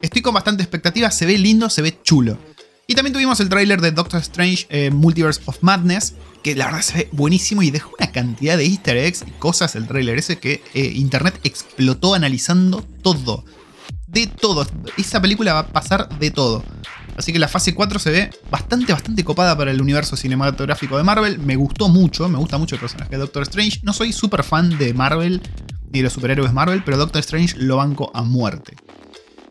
estoy 0.00 0.22
con 0.22 0.32
bastante 0.32 0.62
expectativa, 0.62 1.10
se 1.10 1.26
ve 1.26 1.38
lindo, 1.38 1.68
se 1.70 1.82
ve 1.82 1.98
chulo. 2.04 2.38
Y 2.86 2.94
también 2.94 3.12
tuvimos 3.12 3.40
el 3.40 3.48
tráiler 3.48 3.80
de 3.80 3.90
Doctor 3.90 4.20
Strange 4.20 4.66
eh, 4.70 4.90
Multiverse 4.90 5.42
of 5.46 5.58
Madness, 5.60 6.14
que 6.44 6.54
la 6.54 6.66
verdad 6.66 6.82
se 6.82 6.98
ve 6.98 7.08
buenísimo 7.10 7.64
y 7.64 7.72
dejó 7.72 7.90
una 7.98 8.12
cantidad 8.12 8.56
de 8.56 8.64
easter 8.64 8.96
eggs 8.96 9.24
y 9.26 9.32
cosas 9.32 9.74
el 9.74 9.88
tráiler 9.88 10.18
ese 10.18 10.38
que 10.38 10.62
eh, 10.72 10.92
internet 10.94 11.38
explotó 11.42 12.14
analizando 12.14 12.82
todo 13.02 13.44
de 14.08 14.26
todo. 14.26 14.66
Esa 14.96 15.20
película 15.20 15.52
va 15.52 15.60
a 15.60 15.66
pasar 15.68 16.08
de 16.18 16.30
todo. 16.30 16.64
Así 17.16 17.32
que 17.32 17.38
la 17.38 17.48
fase 17.48 17.74
4 17.74 17.98
se 17.98 18.10
ve 18.10 18.30
bastante, 18.50 18.92
bastante 18.92 19.24
copada 19.24 19.56
para 19.56 19.70
el 19.70 19.80
universo 19.80 20.16
cinematográfico 20.16 20.96
de 20.96 21.02
Marvel. 21.02 21.38
Me 21.40 21.56
gustó 21.56 21.88
mucho, 21.88 22.28
me 22.28 22.38
gusta 22.38 22.58
mucho 22.58 22.76
el 22.76 22.80
personaje 22.80 23.10
de 23.10 23.18
Doctor 23.18 23.42
Strange. 23.42 23.80
No 23.82 23.92
soy 23.92 24.12
súper 24.12 24.44
fan 24.44 24.78
de 24.78 24.94
Marvel 24.94 25.42
ni 25.90 25.98
de 25.98 26.04
los 26.04 26.12
superhéroes 26.12 26.52
Marvel, 26.52 26.82
pero 26.84 26.96
Doctor 26.96 27.20
Strange 27.20 27.56
lo 27.58 27.76
banco 27.76 28.10
a 28.14 28.22
muerte. 28.22 28.76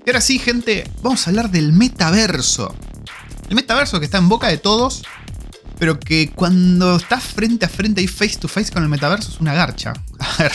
Y 0.05 0.09
ahora 0.09 0.21
sí, 0.21 0.39
gente, 0.39 0.89
vamos 1.01 1.27
a 1.27 1.29
hablar 1.29 1.51
del 1.51 1.73
metaverso. 1.73 2.73
El 3.49 3.55
metaverso 3.55 3.99
que 3.99 4.05
está 4.05 4.17
en 4.17 4.29
boca 4.29 4.47
de 4.47 4.57
todos, 4.57 5.03
pero 5.77 5.99
que 5.99 6.31
cuando 6.33 6.95
estás 6.95 7.23
frente 7.23 7.65
a 7.65 7.69
frente 7.69 8.01
y 8.01 8.07
face 8.07 8.37
to 8.39 8.47
face 8.47 8.71
con 8.71 8.83
el 8.83 8.89
metaverso 8.89 9.29
es 9.29 9.41
una 9.41 9.53
garcha. 9.53 9.93
A 10.19 10.43
ver, 10.43 10.53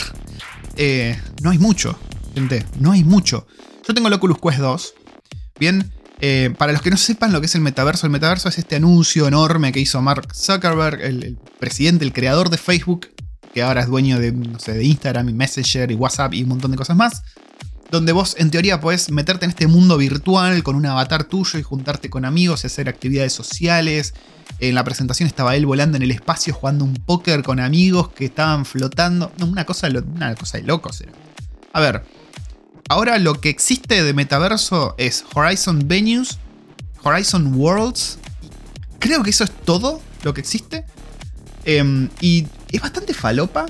eh, 0.77 1.21
no 1.41 1.51
hay 1.51 1.59
mucho, 1.59 1.97
gente, 2.33 2.65
no 2.79 2.91
hay 2.91 3.03
mucho. 3.03 3.45
Yo 3.85 3.93
tengo 3.93 4.07
el 4.07 4.13
Oculus 4.13 4.37
Quest 4.39 4.59
2. 4.59 4.93
Bien, 5.59 5.91
eh, 6.21 6.53
para 6.57 6.71
los 6.71 6.81
que 6.81 6.89
no 6.89 6.95
sepan 6.95 7.33
lo 7.33 7.41
que 7.41 7.47
es 7.47 7.55
el 7.55 7.61
metaverso, 7.61 8.05
el 8.05 8.11
metaverso 8.11 8.47
es 8.47 8.57
este 8.57 8.77
anuncio 8.77 9.27
enorme 9.27 9.73
que 9.73 9.81
hizo 9.81 10.01
Mark 10.01 10.33
Zuckerberg, 10.33 11.01
el, 11.01 11.37
presidente, 11.59 12.05
el 12.05 12.13
creador 12.13 12.49
de 12.49 12.57
Facebook, 12.57 13.09
que 13.53 13.61
ahora 13.61 13.81
es 13.81 13.87
dueño 13.87 14.19
de, 14.19 14.31
no 14.31 14.57
sé, 14.57 14.73
de 14.73 14.85
Instagram 14.85 15.29
y 15.29 15.33
Messenger 15.33 15.91
y 15.91 15.95
WhatsApp 15.95 16.33
y 16.33 16.43
un 16.43 16.49
montón 16.49 16.71
de 16.71 16.77
cosas 16.77 16.95
más. 16.95 17.23
Donde 17.91 18.13
vos 18.13 18.35
en 18.39 18.49
teoría 18.51 18.79
podés 18.79 19.11
meterte 19.11 19.45
en 19.45 19.51
este 19.51 19.67
mundo 19.67 19.97
virtual 19.97 20.63
con 20.63 20.75
un 20.75 20.85
avatar 20.85 21.25
tuyo 21.25 21.59
y 21.59 21.61
juntarte 21.61 22.09
con 22.09 22.23
amigos 22.23 22.63
y 22.63 22.67
hacer 22.67 22.87
actividades 22.87 23.33
sociales. 23.33 24.13
En 24.59 24.75
la 24.75 24.83
presentación 24.83 25.27
estaba 25.27 25.55
él 25.57 25.65
volando 25.65 25.97
en 25.97 26.03
el 26.03 26.11
espacio 26.11 26.53
jugando 26.53 26.85
un 26.85 26.93
póker 26.93 27.43
con 27.43 27.59
amigos 27.59 28.09
que 28.13 28.25
estaban 28.25 28.65
flotando. 28.65 29.31
No, 29.37 29.45
una 29.45 29.65
cosa, 29.65 29.89
una 29.89 30.33
cosa 30.35 30.57
de 30.57 30.63
locos 30.63 31.03
A 31.73 31.79
ver, 31.81 32.03
Ahora 32.89 33.17
lo 33.17 33.39
que 33.39 33.49
existe 33.49 34.03
de 34.03 34.13
metaverso 34.13 34.95
es 34.97 35.23
Horizon 35.33 35.87
Venues, 35.87 36.37
Horizon 37.03 37.55
Worlds. 37.55 38.19
Creo 38.99 39.23
que 39.23 39.29
eso 39.29 39.43
es 39.43 39.51
todo 39.51 40.01
lo 40.23 40.33
que 40.33 40.41
existe. 40.41 40.85
Em, 41.65 42.09
y 42.19 42.45
es 42.71 42.81
bastante 42.81 43.13
falopa. 43.13 43.65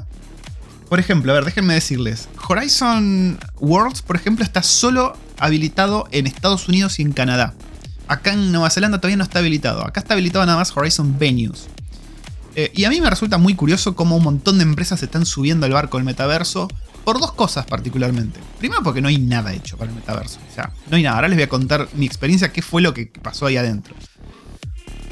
Por 0.90 1.00
ejemplo, 1.00 1.32
a 1.32 1.36
ver, 1.36 1.46
déjenme 1.46 1.74
decirles. 1.74 2.28
Horizon 2.48 3.40
Worlds, 3.60 4.02
por 4.02 4.16
ejemplo, 4.16 4.44
está 4.44 4.64
solo 4.64 5.16
habilitado 5.38 6.08
en 6.12 6.28
Estados 6.28 6.68
Unidos 6.68 7.00
y 7.00 7.04
en 7.04 7.14
Canadá. 7.14 7.54
Acá 8.08 8.34
en 8.34 8.52
Nueva 8.52 8.70
Zelanda 8.70 9.00
todavía 9.00 9.18
no 9.18 9.24
está 9.24 9.40
habilitado. 9.40 9.86
Acá 9.86 10.02
está 10.02 10.14
habilitado 10.14 10.46
nada 10.46 10.58
más 10.58 10.76
Horizon 10.76 11.18
Venues. 11.18 11.68
Eh, 12.56 12.72
y 12.76 12.86
a 12.86 12.90
mí 12.90 13.02
me 13.02 13.10
resulta 13.10 13.38
muy 13.38 13.56
curioso 13.56 13.96
cómo 13.96 14.18
un 14.18 14.24
montón 14.24 14.58
de 14.58 14.64
empresas 14.64 15.02
están 15.02 15.26
subiendo 15.26 15.66
al 15.66 15.74
barco 15.74 15.98
del 15.98 16.06
metaverso 16.06 16.68
por 17.04 17.20
dos 17.20 17.34
cosas 17.34 17.66
particularmente. 17.66 18.40
Primero 18.60 18.82
porque 18.84 19.02
no 19.02 19.08
hay 19.08 19.18
nada 19.18 19.54
hecho 19.54 19.78
para 19.78 19.92
el 19.92 19.96
metaverso. 19.96 20.40
O 20.50 20.54
sea, 20.54 20.72
no 20.90 20.98
hay 20.98 21.04
nada. 21.04 21.16
Ahora 21.16 21.28
les 21.28 21.38
voy 21.38 21.44
a 21.44 21.50
contar 21.50 21.90
mi 21.96 22.06
experiencia, 22.06 22.52
qué 22.52 22.62
fue 22.62 22.82
lo 22.82 22.94
que 22.94 23.08
pasó 23.08 23.46
ahí 23.46 23.58
adentro. 23.58 23.96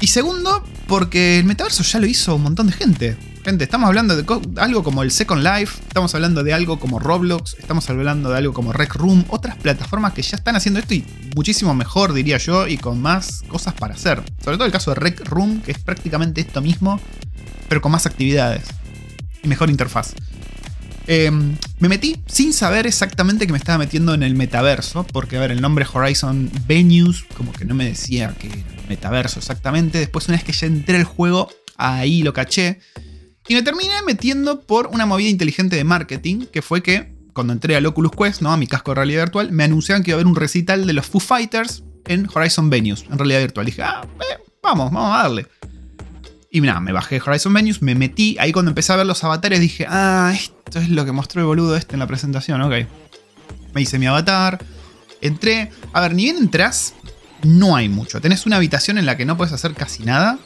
Y 0.00 0.08
segundo, 0.08 0.64
porque 0.88 1.38
el 1.38 1.44
metaverso 1.44 1.84
ya 1.84 2.00
lo 2.00 2.06
hizo 2.06 2.34
un 2.34 2.42
montón 2.42 2.66
de 2.66 2.72
gente. 2.72 3.16
Gente, 3.44 3.64
estamos 3.64 3.86
hablando 3.86 4.16
de 4.16 4.24
algo 4.60 4.82
como 4.82 5.02
el 5.02 5.10
Second 5.12 5.44
Life, 5.44 5.80
estamos 5.86 6.14
hablando 6.14 6.42
de 6.42 6.52
algo 6.52 6.80
como 6.80 6.98
Roblox, 6.98 7.56
estamos 7.58 7.88
hablando 7.88 8.30
de 8.30 8.36
algo 8.36 8.52
como 8.52 8.72
Rec 8.72 8.94
Room, 8.94 9.24
otras 9.28 9.56
plataformas 9.56 10.12
que 10.12 10.22
ya 10.22 10.36
están 10.36 10.56
haciendo 10.56 10.80
esto 10.80 10.94
y 10.94 11.04
muchísimo 11.36 11.72
mejor, 11.74 12.12
diría 12.12 12.38
yo, 12.38 12.66
y 12.66 12.78
con 12.78 13.00
más 13.00 13.42
cosas 13.46 13.74
para 13.74 13.94
hacer. 13.94 14.22
Sobre 14.42 14.56
todo 14.56 14.66
el 14.66 14.72
caso 14.72 14.92
de 14.92 14.96
Rec 14.96 15.28
Room, 15.28 15.60
que 15.60 15.72
es 15.72 15.78
prácticamente 15.78 16.40
esto 16.40 16.60
mismo, 16.60 17.00
pero 17.68 17.80
con 17.80 17.92
más 17.92 18.06
actividades 18.06 18.64
y 19.42 19.48
mejor 19.48 19.70
interfaz. 19.70 20.14
Em, 21.06 21.56
me 21.80 21.88
metí 21.88 22.20
sin 22.26 22.52
saber 22.52 22.86
exactamente 22.86 23.46
que 23.46 23.52
me 23.52 23.58
estaba 23.58 23.78
metiendo 23.78 24.14
en 24.14 24.22
el 24.22 24.34
metaverso, 24.34 25.04
porque 25.04 25.36
a 25.36 25.40
ver, 25.40 25.50
el 25.50 25.60
nombre 25.60 25.86
Horizon 25.92 26.50
Venues 26.66 27.24
como 27.36 27.52
que 27.52 27.64
no 27.64 27.74
me 27.74 27.84
decía 27.84 28.34
que 28.38 28.46
era 28.46 28.88
metaverso 28.88 29.40
exactamente. 29.40 29.98
Después, 29.98 30.28
una 30.28 30.36
vez 30.36 30.44
que 30.44 30.52
ya 30.52 30.66
entré 30.66 30.96
al 30.96 31.04
juego, 31.04 31.50
ahí 31.76 32.22
lo 32.22 32.32
caché. 32.32 32.78
Y 33.48 33.54
me 33.54 33.62
terminé 33.62 33.94
metiendo 34.06 34.60
por 34.60 34.88
una 34.88 35.06
movida 35.06 35.28
inteligente 35.28 35.76
de 35.76 35.84
marketing, 35.84 36.46
que 36.52 36.62
fue 36.62 36.82
que 36.82 37.12
cuando 37.32 37.52
entré 37.52 37.74
al 37.76 37.86
Oculus 37.86 38.12
Quest, 38.12 38.42
¿no? 38.42 38.52
a 38.52 38.56
mi 38.56 38.66
casco 38.66 38.92
de 38.92 38.96
realidad 38.96 39.22
virtual, 39.22 39.50
me 39.52 39.64
anunciaban 39.64 40.02
que 40.02 40.10
iba 40.10 40.16
a 40.16 40.18
haber 40.18 40.26
un 40.26 40.36
recital 40.36 40.86
de 40.86 40.92
los 40.92 41.06
Foo 41.06 41.20
Fighters 41.20 41.82
en 42.06 42.28
Horizon 42.32 42.70
Venues, 42.70 43.04
en 43.10 43.18
realidad 43.18 43.40
virtual. 43.40 43.66
Y 43.66 43.70
dije, 43.70 43.82
ah, 43.82 44.06
eh, 44.20 44.38
vamos, 44.62 44.92
vamos 44.92 45.18
a 45.18 45.22
darle. 45.22 45.46
Y 46.54 46.60
nada, 46.60 46.80
me 46.80 46.92
bajé 46.92 47.18
Horizon 47.24 47.54
Venues, 47.54 47.80
me 47.80 47.94
metí. 47.94 48.36
Ahí 48.38 48.52
cuando 48.52 48.70
empecé 48.70 48.92
a 48.92 48.96
ver 48.96 49.06
los 49.06 49.24
avatares 49.24 49.58
dije, 49.58 49.86
ah, 49.88 50.34
esto 50.34 50.80
es 50.80 50.90
lo 50.90 51.06
que 51.06 51.10
mostró 51.10 51.40
el 51.40 51.46
boludo 51.46 51.74
este 51.76 51.94
en 51.94 52.00
la 52.00 52.06
presentación, 52.06 52.60
ok. 52.60 52.74
Me 53.74 53.80
hice 53.80 53.98
mi 53.98 54.04
avatar, 54.04 54.62
entré. 55.22 55.70
A 55.94 56.02
ver, 56.02 56.14
ni 56.14 56.24
bien 56.24 56.36
entras, 56.36 56.92
no 57.42 57.74
hay 57.74 57.88
mucho. 57.88 58.20
Tenés 58.20 58.44
una 58.44 58.56
habitación 58.56 58.98
en 58.98 59.06
la 59.06 59.16
que 59.16 59.24
no 59.24 59.38
puedes 59.38 59.54
hacer 59.54 59.72
casi 59.72 60.02
nada. 60.02 60.38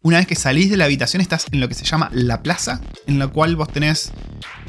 Una 0.00 0.16
vez 0.16 0.26
que 0.26 0.36
salís 0.36 0.70
de 0.70 0.78
la 0.78 0.86
habitación 0.86 1.20
estás 1.20 1.44
en 1.52 1.60
lo 1.60 1.68
que 1.68 1.74
se 1.74 1.84
llama 1.84 2.08
la 2.14 2.42
plaza, 2.42 2.80
en 3.06 3.18
la 3.18 3.28
cual 3.28 3.54
vos 3.54 3.70
tenés 3.70 4.10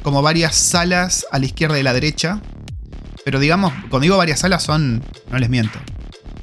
como 0.04 0.22
varias 0.22 0.54
salas 0.54 1.26
a 1.32 1.40
la 1.40 1.46
izquierda 1.46 1.80
y 1.80 1.84
la 1.84 1.94
derecha. 1.94 2.42
Pero 3.24 3.40
digamos, 3.40 3.72
cuando 3.90 4.02
digo 4.02 4.18
varias 4.18 4.42
salas 4.42 4.64
son, 4.64 5.02
no 5.32 5.40
les 5.40 5.50
miento, 5.50 5.80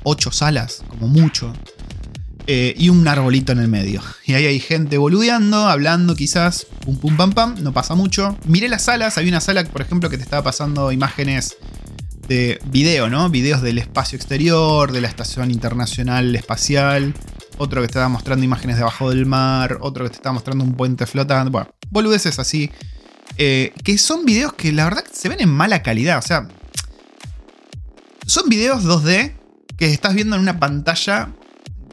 ocho 0.03 0.33
salas, 0.33 0.83
como 0.89 1.09
mucho. 1.09 1.53
Eh, 2.47 2.75
y 2.77 2.89
un 2.89 3.07
arbolito 3.07 3.53
en 3.53 3.59
el 3.59 3.69
medio. 3.69 4.03
Y 4.25 4.35
ahí 4.35 4.47
hay 4.47 4.61
gente 4.61 4.99
boludeando, 4.99 5.69
hablando 5.69 6.17
quizás, 6.17 6.67
pum 6.85 6.97
pum 6.97 7.17
pam 7.17 7.33
pam, 7.33 7.55
no 7.61 7.73
pasa 7.73 7.95
mucho. 7.95 8.37
Miré 8.47 8.69
las 8.69 8.83
salas, 8.83 9.19
había 9.19 9.31
una 9.31 9.41
sala, 9.41 9.65
por 9.65 9.83
ejemplo, 9.83 10.11
que 10.11 10.17
te 10.17 10.23
estaba 10.23 10.43
pasando 10.43 10.91
imágenes 10.91 11.57
de 12.29 12.61
video, 12.67 13.09
¿no? 13.09 13.29
Videos 13.29 13.61
del 13.61 13.79
espacio 13.79 14.17
exterior, 14.17 14.93
de 14.93 15.01
la 15.01 15.09
Estación 15.09 15.51
Internacional 15.51 16.35
Espacial. 16.35 17.15
Otro 17.59 17.81
que 17.81 17.89
te 17.89 17.93
estaba 17.93 18.09
mostrando 18.09 18.45
imágenes 18.45 18.77
debajo 18.77 19.11
del 19.11 19.27
mar. 19.27 19.79
Otro 19.81 20.05
que 20.05 20.11
te 20.11 20.17
estaba 20.17 20.35
mostrando 20.35 20.65
un 20.65 20.75
puente 20.75 21.07
flotando. 21.07 21.51
Bueno, 21.51 21.71
boludeces 21.91 22.39
así. 22.39 22.71
Eh, 23.37 23.73
que 23.85 23.99
son 23.99 24.25
videos 24.25 24.53
que 24.55 24.73
la 24.73 24.85
verdad 24.85 25.05
se 25.13 25.29
ven 25.29 25.41
en 25.41 25.51
mala 25.51 25.83
calidad. 25.83 26.19
O 26.19 26.23
sea, 26.23 26.49
son 28.27 28.49
videos 28.49 28.85
2D 28.85 29.35
que 29.77 29.93
estás 29.93 30.15
viendo 30.15 30.37
en 30.37 30.43
una 30.43 30.61
pantalla 30.61 31.31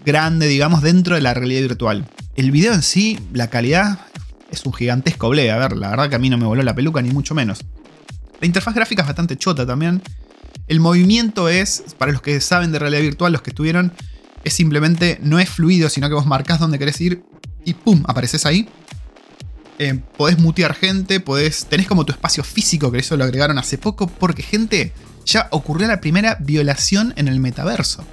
grande, 0.08 0.48
digamos, 0.48 0.82
dentro 0.82 1.16
de 1.16 1.22
la 1.22 1.34
realidad 1.34 1.62
virtual. 1.62 2.06
El 2.38 2.50
video 2.50 2.74
en 2.74 2.82
sí, 2.82 3.20
la 3.34 3.50
calidad 3.50 4.00
es 4.50 4.66
un 4.66 4.74
gigantesco 4.74 5.30
ble. 5.30 5.52
A 5.52 5.58
ver, 5.58 5.76
la 5.76 5.90
verdad 5.90 6.10
que 6.10 6.16
a 6.16 6.20
mí 6.20 6.30
no 6.30 6.38
me 6.38 6.46
voló 6.46 6.64
la 6.64 6.74
peluca, 6.74 7.02
ni 7.02 7.12
mucho 7.12 7.36
menos. 7.36 7.60
La 8.40 8.48
interfaz 8.48 8.74
gráfica 8.74 9.02
es 9.02 9.08
bastante 9.08 9.38
chota 9.38 9.68
también. 9.68 10.02
El 10.68 10.80
movimiento 10.80 11.50
es, 11.50 11.84
para 11.98 12.14
los 12.14 12.22
que 12.22 12.40
saben 12.40 12.72
de 12.72 12.80
realidad 12.80 13.02
virtual, 13.02 13.34
los 13.34 13.42
que 13.42 13.50
estuvieron, 13.50 13.92
es 14.46 14.54
simplemente, 14.54 15.20
no 15.22 15.40
es 15.40 15.50
fluido, 15.50 15.90
sino 15.90 16.08
que 16.08 16.16
vos 16.16 16.26
marcás 16.26 16.60
dónde 16.60 16.80
querés 16.80 17.02
ir 17.02 17.24
y 17.66 17.74
¡pum! 17.74 18.04
apareces 18.08 18.46
ahí. 18.46 18.70
Eh, 19.78 20.00
podés 20.16 20.40
mutear 20.40 20.74
gente, 20.74 21.20
podés, 21.20 21.66
tenés 21.66 21.86
como 21.86 22.06
tu 22.06 22.14
espacio 22.14 22.46
físico, 22.46 22.94
que 22.94 23.00
eso 23.00 23.18
lo 23.18 23.26
agregaron 23.26 23.58
hace 23.58 23.78
poco, 23.78 24.08
porque 24.08 24.42
gente, 24.42 24.94
ya 25.26 25.50
ocurrió 25.52 25.86
la 25.86 26.00
primera 26.00 26.38
violación 26.40 27.14
en 27.18 27.28
el 27.28 27.42
metaverso. 27.42 28.06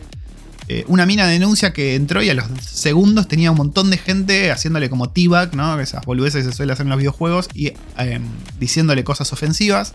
Eh, 0.66 0.85
una 0.88 1.04
mina 1.04 1.26
denuncia 1.26 1.75
que 1.75 1.94
entró 1.94 2.23
y 2.23 2.30
a 2.30 2.35
los 2.35 2.47
segundos 2.62 3.28
tenía 3.28 3.50
un 3.50 3.56
montón 3.59 3.90
de 3.90 3.99
gente 3.99 4.50
haciéndole 4.50 4.88
como 4.88 5.11
t-bag, 5.11 5.54
¿no? 5.54 5.78
Esas 5.78 6.04
boludeces 6.06 6.44
que 6.44 6.50
se 6.50 6.56
suele 6.56 6.73
hacer 6.73 6.87
en 6.87 6.90
los 6.90 6.99
videojuegos 6.99 7.49
y 7.52 7.73
em, 7.99 8.23
diciéndole 8.59 9.04
cosas 9.04 9.33
ofensivas. 9.33 9.92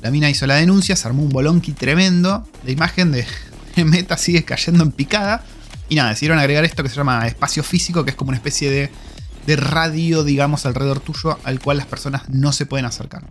La 0.00 0.10
mina 0.10 0.28
hizo 0.28 0.46
la 0.48 0.56
denuncia, 0.56 0.96
se 0.96 1.06
armó 1.06 1.22
un 1.22 1.28
bolonqui 1.28 1.72
tremendo. 1.72 2.44
La 2.64 2.72
imagen 2.72 3.12
de, 3.12 3.24
Meta 3.84 4.16
sigue 4.16 4.44
cayendo 4.44 4.82
en 4.82 4.90
picada. 4.90 5.44
Y 5.88 5.94
nada, 5.94 6.10
decidieron 6.10 6.38
agregar 6.38 6.64
esto 6.64 6.82
que 6.82 6.88
se 6.88 6.96
llama 6.96 7.26
espacio 7.26 7.62
físico, 7.62 8.04
que 8.04 8.10
es 8.10 8.16
como 8.16 8.30
una 8.30 8.38
especie 8.38 8.70
de, 8.70 9.56
radio, 9.56 10.24
digamos, 10.24 10.66
alrededor 10.66 11.00
tuyo, 11.00 11.38
al 11.44 11.60
cual 11.60 11.76
las 11.76 11.86
personas 11.86 12.28
no 12.28 12.52
se 12.52 12.64
pueden 12.66 12.86
acercar. 12.86 13.24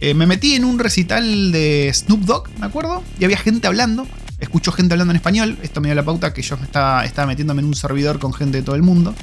Eh, 0.00 0.14
me 0.14 0.26
metí 0.26 0.54
en 0.54 0.64
un 0.64 0.78
recital 0.80 1.52
de 1.52 1.92
Snoop 1.94 2.22
Dogg, 2.22 2.48
me 2.58 2.66
acuerdo, 2.66 3.04
y 3.20 3.24
había 3.24 3.36
gente 3.36 3.68
hablando 3.68 4.06
escucho 4.42 4.72
gente 4.72 4.94
hablando 4.94 5.12
en 5.12 5.16
español. 5.16 5.56
Esto 5.62 5.80
me 5.80 5.88
dio 5.88 5.94
la 5.94 6.04
pauta 6.04 6.34
que 6.34 6.42
yo 6.42 6.56
estaba, 6.56 7.04
metiéndome 7.26 7.62
en 7.62 7.68
un 7.68 7.74
servidor 7.74 8.18
con 8.18 8.34
gente 8.34 8.58
de 8.58 8.64
todo 8.64 8.74
el 8.74 8.82
mundo. 8.82 9.14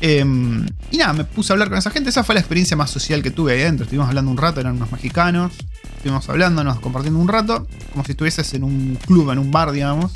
Em, 0.00 0.66
y 0.90 0.96
nada, 0.96 1.12
me 1.12 1.24
puse 1.24 1.52
a 1.52 1.54
hablar 1.54 1.68
con 1.68 1.78
esa 1.78 1.90
gente. 1.90 2.10
Esa 2.10 2.24
fue 2.24 2.34
la 2.34 2.40
experiencia 2.40 2.76
más 2.76 2.90
social 2.90 3.22
que 3.22 3.30
tuve 3.30 3.52
ahí 3.52 3.62
adentro. 3.62 3.84
Estuvimos 3.84 4.08
hablando 4.08 4.30
un 4.30 4.36
rato, 4.36 4.60
eran 4.60 4.74
unos 4.76 4.90
mexicanos. 4.90 5.52
Estuvimos 5.96 6.28
hablándonos, 6.28 6.80
compartiendo 6.80 7.20
un 7.20 7.28
rato. 7.28 7.68
Como 7.92 8.04
si 8.04 8.12
estuvieses 8.12 8.52
en 8.54 8.64
un 8.64 8.98
club, 9.06 9.30
en 9.30 9.38
un 9.38 9.52
bar, 9.52 9.70
digamos. 9.70 10.12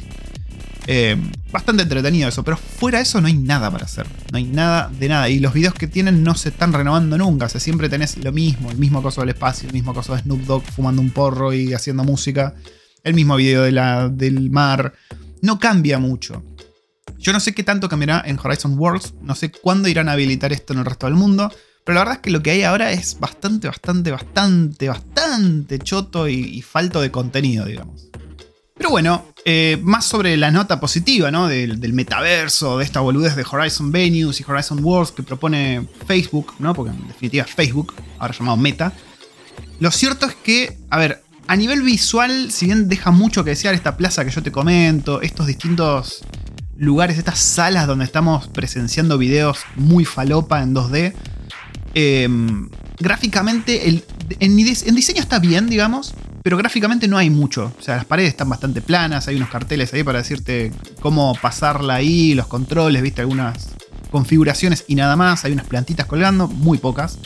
Em, 0.88 1.30
bastante 1.52 1.84
entretenido 1.84 2.28
eso, 2.28 2.44
pero 2.44 2.56
fuera 2.56 2.98
de 2.98 3.02
eso 3.02 3.20
no 3.20 3.28
hay 3.28 3.34
nada 3.34 3.70
para 3.70 3.84
hacer. 3.84 4.06
No 4.32 4.38
hay 4.38 4.44
nada 4.44 4.90
de 4.98 5.08
nada. 5.08 5.28
Y 5.28 5.38
los 5.38 5.52
videos 5.52 5.74
que 5.74 5.86
tienen 5.86 6.24
no 6.24 6.34
se 6.34 6.48
están 6.48 6.72
renovando 6.72 7.16
nunca. 7.16 7.46
O 7.46 7.48
sea, 7.48 7.60
siempre 7.60 7.88
tenés 7.88 8.16
lo 8.16 8.32
mismo, 8.32 8.72
el 8.72 8.78
mismo 8.78 9.02
coso 9.02 9.20
del 9.20 9.30
espacio, 9.30 9.68
el 9.68 9.72
mismo 9.72 9.94
coso 9.94 10.16
de 10.16 10.22
Snoop 10.22 10.40
Dogg 10.46 10.64
fumando 10.64 11.00
un 11.00 11.10
porro 11.10 11.52
y 11.52 11.74
haciendo 11.74 12.02
música 12.02 12.54
el 13.06 13.14
mismo 13.14 13.36
video 13.36 13.62
de 13.62 13.72
la, 13.72 14.08
del 14.08 14.50
mar. 14.50 14.92
No 15.40 15.58
cambia 15.58 15.98
mucho. 15.98 16.42
Yo 17.18 17.32
no 17.32 17.40
sé 17.40 17.54
qué 17.54 17.62
tanto 17.62 17.88
cambiará 17.88 18.22
en 18.26 18.38
Horizon 18.38 18.78
Worlds, 18.78 19.14
no 19.22 19.34
sé 19.34 19.50
cuándo 19.50 19.88
irán 19.88 20.08
a 20.08 20.12
habilitar 20.12 20.52
esto 20.52 20.72
en 20.72 20.80
el 20.80 20.84
resto 20.84 21.06
del 21.06 21.14
mundo, 21.14 21.50
pero 21.84 21.94
la 21.94 22.00
verdad 22.00 22.16
es 22.16 22.20
que 22.22 22.30
lo 22.30 22.42
que 22.42 22.50
hay 22.50 22.64
ahora 22.64 22.90
es 22.90 23.18
bastante, 23.20 23.68
bastante, 23.68 24.10
bastante, 24.10 24.88
bastante 24.88 25.78
choto 25.78 26.28
y, 26.28 26.60
falto 26.62 27.00
de 27.00 27.12
contenido, 27.12 27.64
digamos. 27.64 28.08
Pero 28.76 28.90
bueno, 28.90 29.26
eh, 29.44 29.78
más 29.82 30.04
sobre 30.04 30.36
la 30.36 30.50
nota 30.50 30.80
positiva, 30.80 31.30
¿no? 31.30 31.46
Del, 31.46 31.80
del, 31.80 31.92
metaverso, 31.92 32.78
de 32.78 32.84
esta 32.84 33.00
boludez 33.00 33.36
de 33.36 33.46
Horizon 33.48 33.92
Venues 33.92 34.40
y 34.40 34.44
Horizon 34.46 34.84
Worlds 34.84 35.12
que 35.12 35.22
propone 35.22 35.86
Facebook, 36.06 36.54
¿no? 36.58 36.74
Porque 36.74 36.90
en 36.90 37.06
definitiva 37.06 37.44
es 37.44 37.54
Facebook, 37.54 37.94
ahora 38.18 38.34
llamado 38.36 38.56
Meta. 38.56 38.92
Lo 39.78 39.90
cierto 39.90 40.26
es 40.26 40.34
que, 40.34 40.76
a 40.90 40.98
ver, 40.98 41.22
a 41.48 41.56
nivel 41.56 41.82
visual, 41.82 42.50
si 42.50 42.66
bien 42.66 42.88
deja 42.88 43.10
mucho 43.10 43.44
que 43.44 43.50
desear 43.50 43.74
esta 43.74 43.96
plaza 43.96 44.24
que 44.24 44.30
yo 44.30 44.42
te 44.42 44.52
comento, 44.52 45.22
estos 45.22 45.46
distintos 45.46 46.24
lugares, 46.76 47.18
estas 47.18 47.38
salas 47.38 47.86
donde 47.86 48.04
estamos 48.04 48.48
presenciando 48.48 49.18
videos 49.18 49.60
muy 49.76 50.04
falopa 50.04 50.62
en 50.62 50.74
2D, 50.74 51.14
em, 51.94 52.68
gráficamente, 52.98 54.02
en, 54.40 54.56
diseño 54.56 55.20
está 55.20 55.38
bien, 55.38 55.68
digamos, 55.68 56.14
pero 56.42 56.56
gráficamente 56.56 57.08
no 57.08 57.18
hay 57.18 57.30
mucho. 57.30 57.72
O 57.78 57.82
sea, 57.82 57.96
las 57.96 58.04
paredes 58.04 58.30
están 58.30 58.48
bastante 58.48 58.80
planas, 58.80 59.28
hay 59.28 59.36
unos 59.36 59.48
carteles 59.48 59.92
ahí 59.94 60.02
para 60.02 60.18
decirte 60.18 60.72
cómo 61.00 61.36
pasarla 61.40 61.94
ahí, 61.94 62.34
los 62.34 62.46
controles, 62.46 63.02
viste, 63.02 63.20
algunas 63.20 63.70
configuraciones 64.10 64.84
y 64.86 64.94
nada 64.94 65.16
más. 65.16 65.44
Hay 65.44 65.52
unas 65.52 65.66
plantitas 65.66 66.06
colgando, 66.06 66.48
muy 66.48 66.78
pocas. 66.78 67.18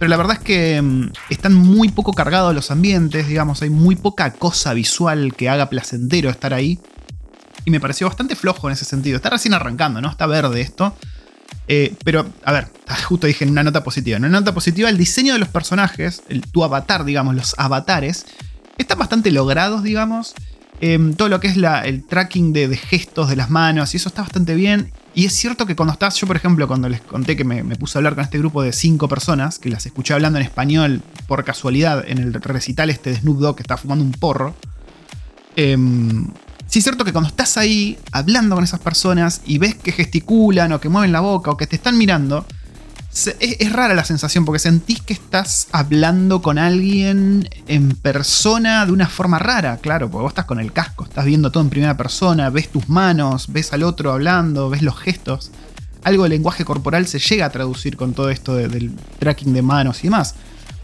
Pero 0.00 0.08
la 0.08 0.16
verdad 0.16 0.38
es 0.38 0.42
que 0.42 0.80
mm, 0.80 1.12
están 1.28 1.54
muy 1.54 1.90
poco 1.90 2.14
cargados 2.14 2.54
los 2.54 2.70
ambientes, 2.70 3.28
digamos, 3.28 3.60
hay 3.60 3.68
muy 3.68 3.96
poca 3.96 4.32
cosa 4.32 4.72
visual 4.72 5.34
que 5.36 5.50
haga 5.50 5.68
placentero 5.68 6.30
estar 6.30 6.54
ahí. 6.54 6.80
Y 7.66 7.70
me 7.70 7.80
pareció 7.80 8.06
bastante 8.06 8.34
flojo 8.34 8.66
en 8.68 8.72
ese 8.72 8.86
sentido. 8.86 9.16
Está 9.16 9.28
recién 9.28 9.52
arrancando, 9.52 10.00
¿no? 10.00 10.10
Está 10.10 10.26
verde 10.26 10.62
esto. 10.62 10.96
Eh, 11.68 11.94
pero, 12.02 12.26
a 12.44 12.52
ver, 12.52 12.68
justo 13.04 13.26
dije 13.26 13.44
en 13.44 13.50
una 13.50 13.62
nota 13.62 13.84
positiva. 13.84 14.16
En 14.16 14.24
una 14.24 14.40
nota 14.40 14.54
positiva, 14.54 14.88
el 14.88 14.96
diseño 14.96 15.34
de 15.34 15.38
los 15.38 15.48
personajes, 15.48 16.22
el, 16.30 16.40
tu 16.50 16.64
avatar, 16.64 17.04
digamos, 17.04 17.34
los 17.34 17.54
avatares, 17.58 18.24
están 18.78 18.98
bastante 18.98 19.30
logrados, 19.30 19.82
digamos. 19.82 20.32
Em, 20.80 21.12
todo 21.12 21.28
lo 21.28 21.40
que 21.40 21.48
es 21.48 21.56
el 21.58 22.04
tracking 22.06 22.54
de, 22.54 22.74
gestos 22.74 23.28
de 23.28 23.36
las 23.36 23.50
manos, 23.50 23.92
y 23.92 23.98
eso 23.98 24.08
está 24.08 24.22
bastante 24.22 24.54
bien. 24.54 24.92
Y 25.14 25.26
es 25.26 25.32
cierto 25.32 25.66
que 25.66 25.74
cuando 25.74 25.92
estás, 25.92 26.16
yo 26.16 26.26
por 26.26 26.36
ejemplo, 26.36 26.68
cuando 26.68 26.88
les 26.88 27.00
conté 27.00 27.36
que 27.36 27.44
me, 27.44 27.64
puse 27.76 27.96
a 27.96 28.00
hablar 28.00 28.14
con 28.14 28.22
este 28.22 28.38
grupo 28.38 28.62
de 28.62 28.72
cinco 28.72 29.08
personas, 29.08 29.58
que 29.58 29.68
las 29.68 29.84
escuché 29.86 30.14
hablando 30.14 30.38
en 30.38 30.44
español 30.44 31.02
por 31.26 31.44
casualidad 31.44 32.04
en 32.06 32.18
el 32.18 32.32
recital 32.34 32.90
este 32.90 33.10
de 33.10 33.16
Snoop 33.16 33.38
Dogg 33.38 33.56
que 33.56 33.62
está 33.62 33.76
fumando 33.76 34.04
un 34.04 34.12
porro, 34.12 34.54
em, 35.56 36.28
sí 36.66 36.78
es 36.78 36.84
cierto 36.84 37.04
que 37.04 37.12
cuando 37.12 37.28
estás 37.28 37.56
ahí 37.56 37.98
hablando 38.12 38.54
con 38.54 38.62
esas 38.62 38.78
personas 38.80 39.42
y 39.46 39.58
ves 39.58 39.74
que 39.74 39.90
gesticulan 39.90 40.72
o 40.72 40.80
que 40.80 40.88
mueven 40.88 41.10
la 41.10 41.20
boca 41.20 41.50
o 41.50 41.56
que 41.56 41.66
te 41.66 41.74
están 41.74 41.98
mirando, 41.98 42.46
es, 43.12 43.72
rara 43.72 43.94
la 43.94 44.04
sensación 44.04 44.44
porque 44.44 44.60
sentís 44.60 45.02
que 45.02 45.12
estás 45.12 45.68
hablando 45.72 46.42
con 46.42 46.58
alguien 46.58 47.48
en 47.66 47.90
persona 47.96 48.86
de 48.86 48.92
una 48.92 49.08
forma 49.08 49.38
rara, 49.38 49.78
claro, 49.78 50.10
porque 50.10 50.22
vos 50.22 50.30
estás 50.30 50.44
con 50.44 50.60
el 50.60 50.72
casco, 50.72 51.04
estás 51.04 51.24
viendo 51.24 51.50
todo 51.50 51.62
en 51.62 51.70
primera 51.70 51.96
persona, 51.96 52.50
ves 52.50 52.68
tus 52.68 52.88
manos, 52.88 53.52
ves 53.52 53.72
al 53.72 53.82
otro 53.82 54.12
hablando, 54.12 54.70
ves 54.70 54.82
los 54.82 54.96
gestos. 54.98 55.50
algo 56.02 56.22
de 56.22 56.30
lenguaje 56.30 56.64
corporal 56.64 57.06
se 57.06 57.18
llega 57.18 57.46
a 57.46 57.50
traducir 57.50 57.96
con 57.96 58.14
todo 58.14 58.30
esto 58.30 58.54
del 58.54 58.92
tracking 59.18 59.52
de 59.52 59.62
manos 59.62 59.98
y 60.00 60.04
demás. 60.04 60.34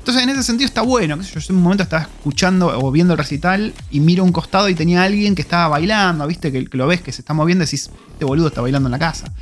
Entonces, 0.06 0.22
en 0.22 0.30
ese 0.30 0.44
sentido 0.44 0.68
está 0.68 0.82
bueno. 0.82 1.20
Yo 1.20 1.40
en 1.48 1.56
un 1.56 1.62
momento 1.62 1.82
estaba 1.82 2.02
escuchando 2.02 2.68
o 2.78 2.92
viendo 2.92 3.14
el 3.14 3.18
recital 3.18 3.74
y 3.90 3.98
miro 3.98 4.22
a 4.22 4.26
un 4.26 4.30
costado 4.30 4.68
y 4.68 4.74
tenía 4.76 5.02
alguien 5.02 5.34
que 5.34 5.42
estaba 5.42 5.66
bailando, 5.66 6.24
¿viste? 6.28 6.52
Que, 6.52 6.64
lo 6.70 6.86
ves 6.86 7.00
que 7.00 7.10
se 7.10 7.22
está 7.22 7.34
moviendo 7.34 7.64
y 7.64 7.66
decís, 7.66 7.90
este 8.12 8.24
boludo 8.24 8.46
está 8.46 8.60
bailando 8.60 8.86
en 8.86 8.92
la 8.92 9.00
casa. 9.00 9.32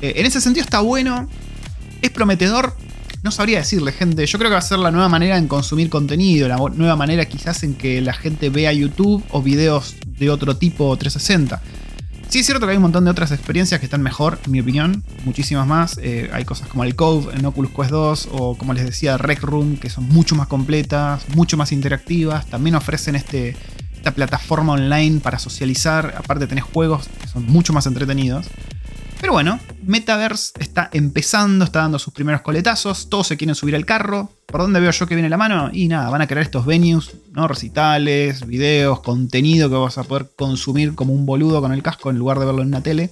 Eh, 0.00 0.14
en 0.16 0.24
ese 0.24 0.40
sentido 0.40 0.64
está 0.64 0.80
bueno. 0.80 1.28
Es 2.02 2.10
prometedor. 2.10 2.76
No 3.22 3.30
sabría 3.30 3.58
decirle, 3.58 3.92
gente. 3.92 4.24
Yo 4.26 4.38
creo 4.38 4.50
que 4.50 4.54
va 4.54 4.60
a 4.60 4.62
ser 4.62 4.78
la 4.78 4.90
nueva 4.90 5.08
manera 5.08 5.36
en 5.36 5.46
consumir 5.46 5.90
contenido. 5.90 6.48
La 6.48 6.56
nueva 6.56 6.96
manera 6.96 7.26
quizás 7.26 7.62
en 7.62 7.74
que 7.74 8.00
la 8.00 8.14
gente 8.14 8.48
vea 8.48 8.72
YouTube 8.72 9.22
o 9.30 9.42
videos 9.42 9.96
de 10.06 10.30
otro 10.30 10.56
tipo 10.56 10.96
360. 10.96 11.60
Sí 12.30 12.38
es 12.38 12.46
cierto 12.46 12.64
que 12.64 12.70
hay 12.70 12.76
un 12.76 12.82
montón 12.82 13.04
de 13.04 13.10
otras 13.10 13.32
experiencias 13.32 13.80
que 13.80 13.86
están 13.86 14.02
mejor, 14.02 14.38
en 14.46 14.52
mi 14.52 14.60
opinión, 14.60 15.02
muchísimas 15.24 15.66
más. 15.66 15.98
Eh, 16.00 16.30
hay 16.32 16.44
cosas 16.44 16.68
como 16.68 16.84
el 16.84 16.94
Cove 16.94 17.34
en 17.34 17.44
Oculus 17.44 17.72
Quest 17.72 17.90
2 17.90 18.28
o 18.30 18.56
como 18.56 18.72
les 18.72 18.84
decía 18.84 19.18
Rec 19.18 19.42
Room, 19.42 19.76
que 19.76 19.90
son 19.90 20.08
mucho 20.08 20.36
más 20.36 20.46
completas, 20.46 21.24
mucho 21.34 21.56
más 21.56 21.72
interactivas. 21.72 22.46
También 22.46 22.76
ofrecen 22.76 23.16
este, 23.16 23.56
esta 23.96 24.12
plataforma 24.12 24.74
online 24.74 25.18
para 25.18 25.40
socializar. 25.40 26.14
Aparte 26.16 26.46
tenés 26.46 26.62
juegos 26.62 27.08
que 27.20 27.26
son 27.26 27.46
mucho 27.46 27.72
más 27.72 27.86
entretenidos. 27.86 28.46
Pero 29.20 29.34
bueno, 29.34 29.60
Metaverse 29.82 30.52
está 30.58 30.88
empezando, 30.92 31.66
está 31.66 31.80
dando 31.80 31.98
sus 31.98 32.14
primeros 32.14 32.40
coletazos, 32.40 33.10
todos 33.10 33.26
se 33.26 33.36
quieren 33.36 33.54
subir 33.54 33.76
al 33.76 33.84
carro. 33.84 34.30
¿Por 34.46 34.62
dónde 34.62 34.80
veo 34.80 34.90
yo 34.90 35.06
que 35.06 35.14
viene 35.14 35.28
la 35.28 35.36
mano? 35.36 35.68
Y 35.72 35.88
nada, 35.88 36.08
van 36.08 36.22
a 36.22 36.26
crear 36.26 36.42
estos 36.42 36.64
venues, 36.64 37.10
¿no? 37.32 37.46
Recitales, 37.46 38.46
videos, 38.46 39.00
contenido 39.00 39.68
que 39.68 39.76
vas 39.76 39.98
a 39.98 40.04
poder 40.04 40.30
consumir 40.34 40.94
como 40.94 41.12
un 41.12 41.26
boludo 41.26 41.60
con 41.60 41.72
el 41.72 41.82
casco 41.82 42.08
en 42.08 42.18
lugar 42.18 42.38
de 42.38 42.46
verlo 42.46 42.62
en 42.62 42.68
una 42.68 42.82
tele. 42.82 43.10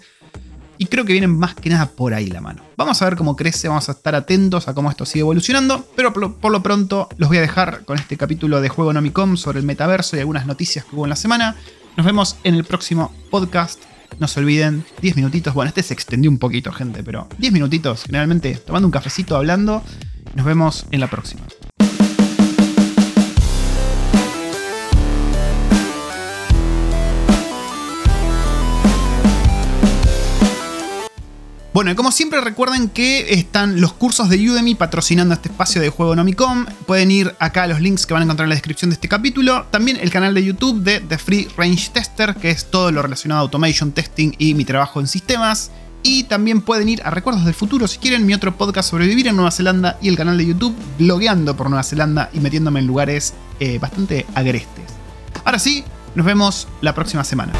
Y 0.79 0.87
creo 0.87 1.05
que 1.05 1.12
vienen 1.12 1.37
más 1.37 1.55
que 1.55 1.69
nada 1.69 1.87
por 1.87 2.15
ahí 2.15 2.27
la 2.27 2.41
mano. 2.41 2.62
Vamos 2.77 3.03
a 3.03 3.05
ver 3.05 3.17
cómo 3.17 3.37
crece, 3.37 3.69
vamos 3.69 3.88
a 3.91 3.93
estar 3.93 4.15
atentos 4.15 4.67
a 4.67 4.75
cómo 4.75 4.91
esto 4.91 5.05
sigue 5.05 5.21
evolucionando, 5.21 5.87
pero 5.95 6.12
por 6.12 6.50
lo 6.50 6.62
pronto 6.62 7.09
los 7.19 7.29
voy 7.29 7.38
a 7.38 7.43
dejar 7.43 7.85
con 7.85 7.99
este 7.99 8.17
capítulo 8.17 8.62
de 8.62 8.71
Juego 8.71 8.93
Nomicom 8.95 9.37
sobre 9.37 9.59
el 9.59 9.67
metaverso 9.67 10.17
y 10.17 10.21
algunas 10.21 10.47
noticias 10.47 10.85
que 10.87 10.97
hubo 10.97 11.05
en 11.05 11.11
la 11.11 11.17
semana. 11.17 11.57
Nos 11.97 12.07
vemos 12.07 12.37
en 12.45 12.55
el 12.55 12.65
próximo 12.65 13.12
podcast. 13.31 13.98
No 14.19 14.27
se 14.27 14.41
olviden, 14.41 14.85
10 15.00 15.17
minutitos. 15.17 15.55
Bueno, 15.55 15.69
este 15.69 15.83
se 15.83 15.95
extendió 15.95 16.31
un 16.31 16.38
poquito, 16.38 16.73
gente, 16.73 17.03
pero 17.03 17.29
10 17.38 17.53
minutitos, 17.53 18.05
generalmente 18.05 18.55
tomando 18.55 18.87
un 18.87 18.93
cafecito 18.93 19.37
hablando. 19.37 19.83
Nos 20.35 20.45
vemos 20.45 20.87
en 20.91 21.00
la 21.00 21.09
próxima. 21.09 21.43
Bueno, 31.78 31.92
y 31.92 31.94
como 31.94 32.11
siempre 32.11 32.40
recuerden 32.40 32.88
que 32.88 33.35
están 33.35 33.80
los 33.80 33.92
cursos 33.92 34.28
de 34.28 34.50
Udemy 34.50 34.75
patrocinando 34.75 35.32
este 35.32 35.49
espacio 35.49 35.80
de 35.80 35.90
Juego 35.90 36.16
Nomicom. 36.16 36.66
Pueden 36.88 37.12
ir 37.12 37.37
acá 37.38 37.62
a 37.62 37.66
los 37.68 37.80
links 37.80 38.04
que 38.04 38.14
van 38.14 38.23
a 38.23 38.25
encontrar 38.25 38.47
en 38.47 38.49
la 38.49 38.56
descripción 38.56 38.90
de 38.90 38.94
este 38.94 39.06
capítulo. 39.06 39.64
También 39.70 39.97
el 40.00 40.11
canal 40.11 40.35
de 40.35 40.42
YouTube 40.42 40.82
de 40.82 40.99
The 40.99 41.18
Free 41.18 41.47
Range 41.56 41.90
Tester, 41.92 42.35
que 42.35 42.50
es 42.50 42.68
todo 42.68 42.90
lo 42.90 43.00
relacionado 43.00 43.38
a 43.38 43.42
automation, 43.42 43.92
testing 43.92 44.32
y 44.38 44.54
mi 44.54 44.64
trabajo 44.64 44.99
en 44.99 45.06
sistemas. 45.06 45.70
Y 46.02 46.25
también 46.25 46.62
pueden 46.62 46.88
ir 46.88 47.00
a 47.04 47.11
Recuerdos 47.11 47.44
del 47.44 47.54
Futuro 47.54 47.87
si 47.87 47.99
quieren 47.99 48.26
mi 48.26 48.35
otro 48.35 48.58
podcast 48.58 48.90
sobre 48.90 49.06
vivir 49.06 49.28
en 49.28 49.37
Nueva 49.37 49.52
Zelanda 49.52 49.99
y 50.02 50.08
el 50.08 50.16
canal 50.16 50.37
de 50.37 50.47
YouTube 50.47 50.75
blogueando 50.99 51.56
por 51.56 51.70
Nueva 51.70 51.85
Zelanda 51.85 52.28
y 52.32 52.40
metiéndome 52.40 52.80
en 52.80 52.88
lugares 52.88 53.35
eh, 53.61 53.78
bastante 53.78 54.26
agrestes. 54.35 54.87
Ahora 55.44 55.61
sí, 55.61 55.85
nos 56.16 56.26
vemos 56.26 56.66
la 56.80 56.92
próxima 56.92 57.23
semana. 57.23 57.52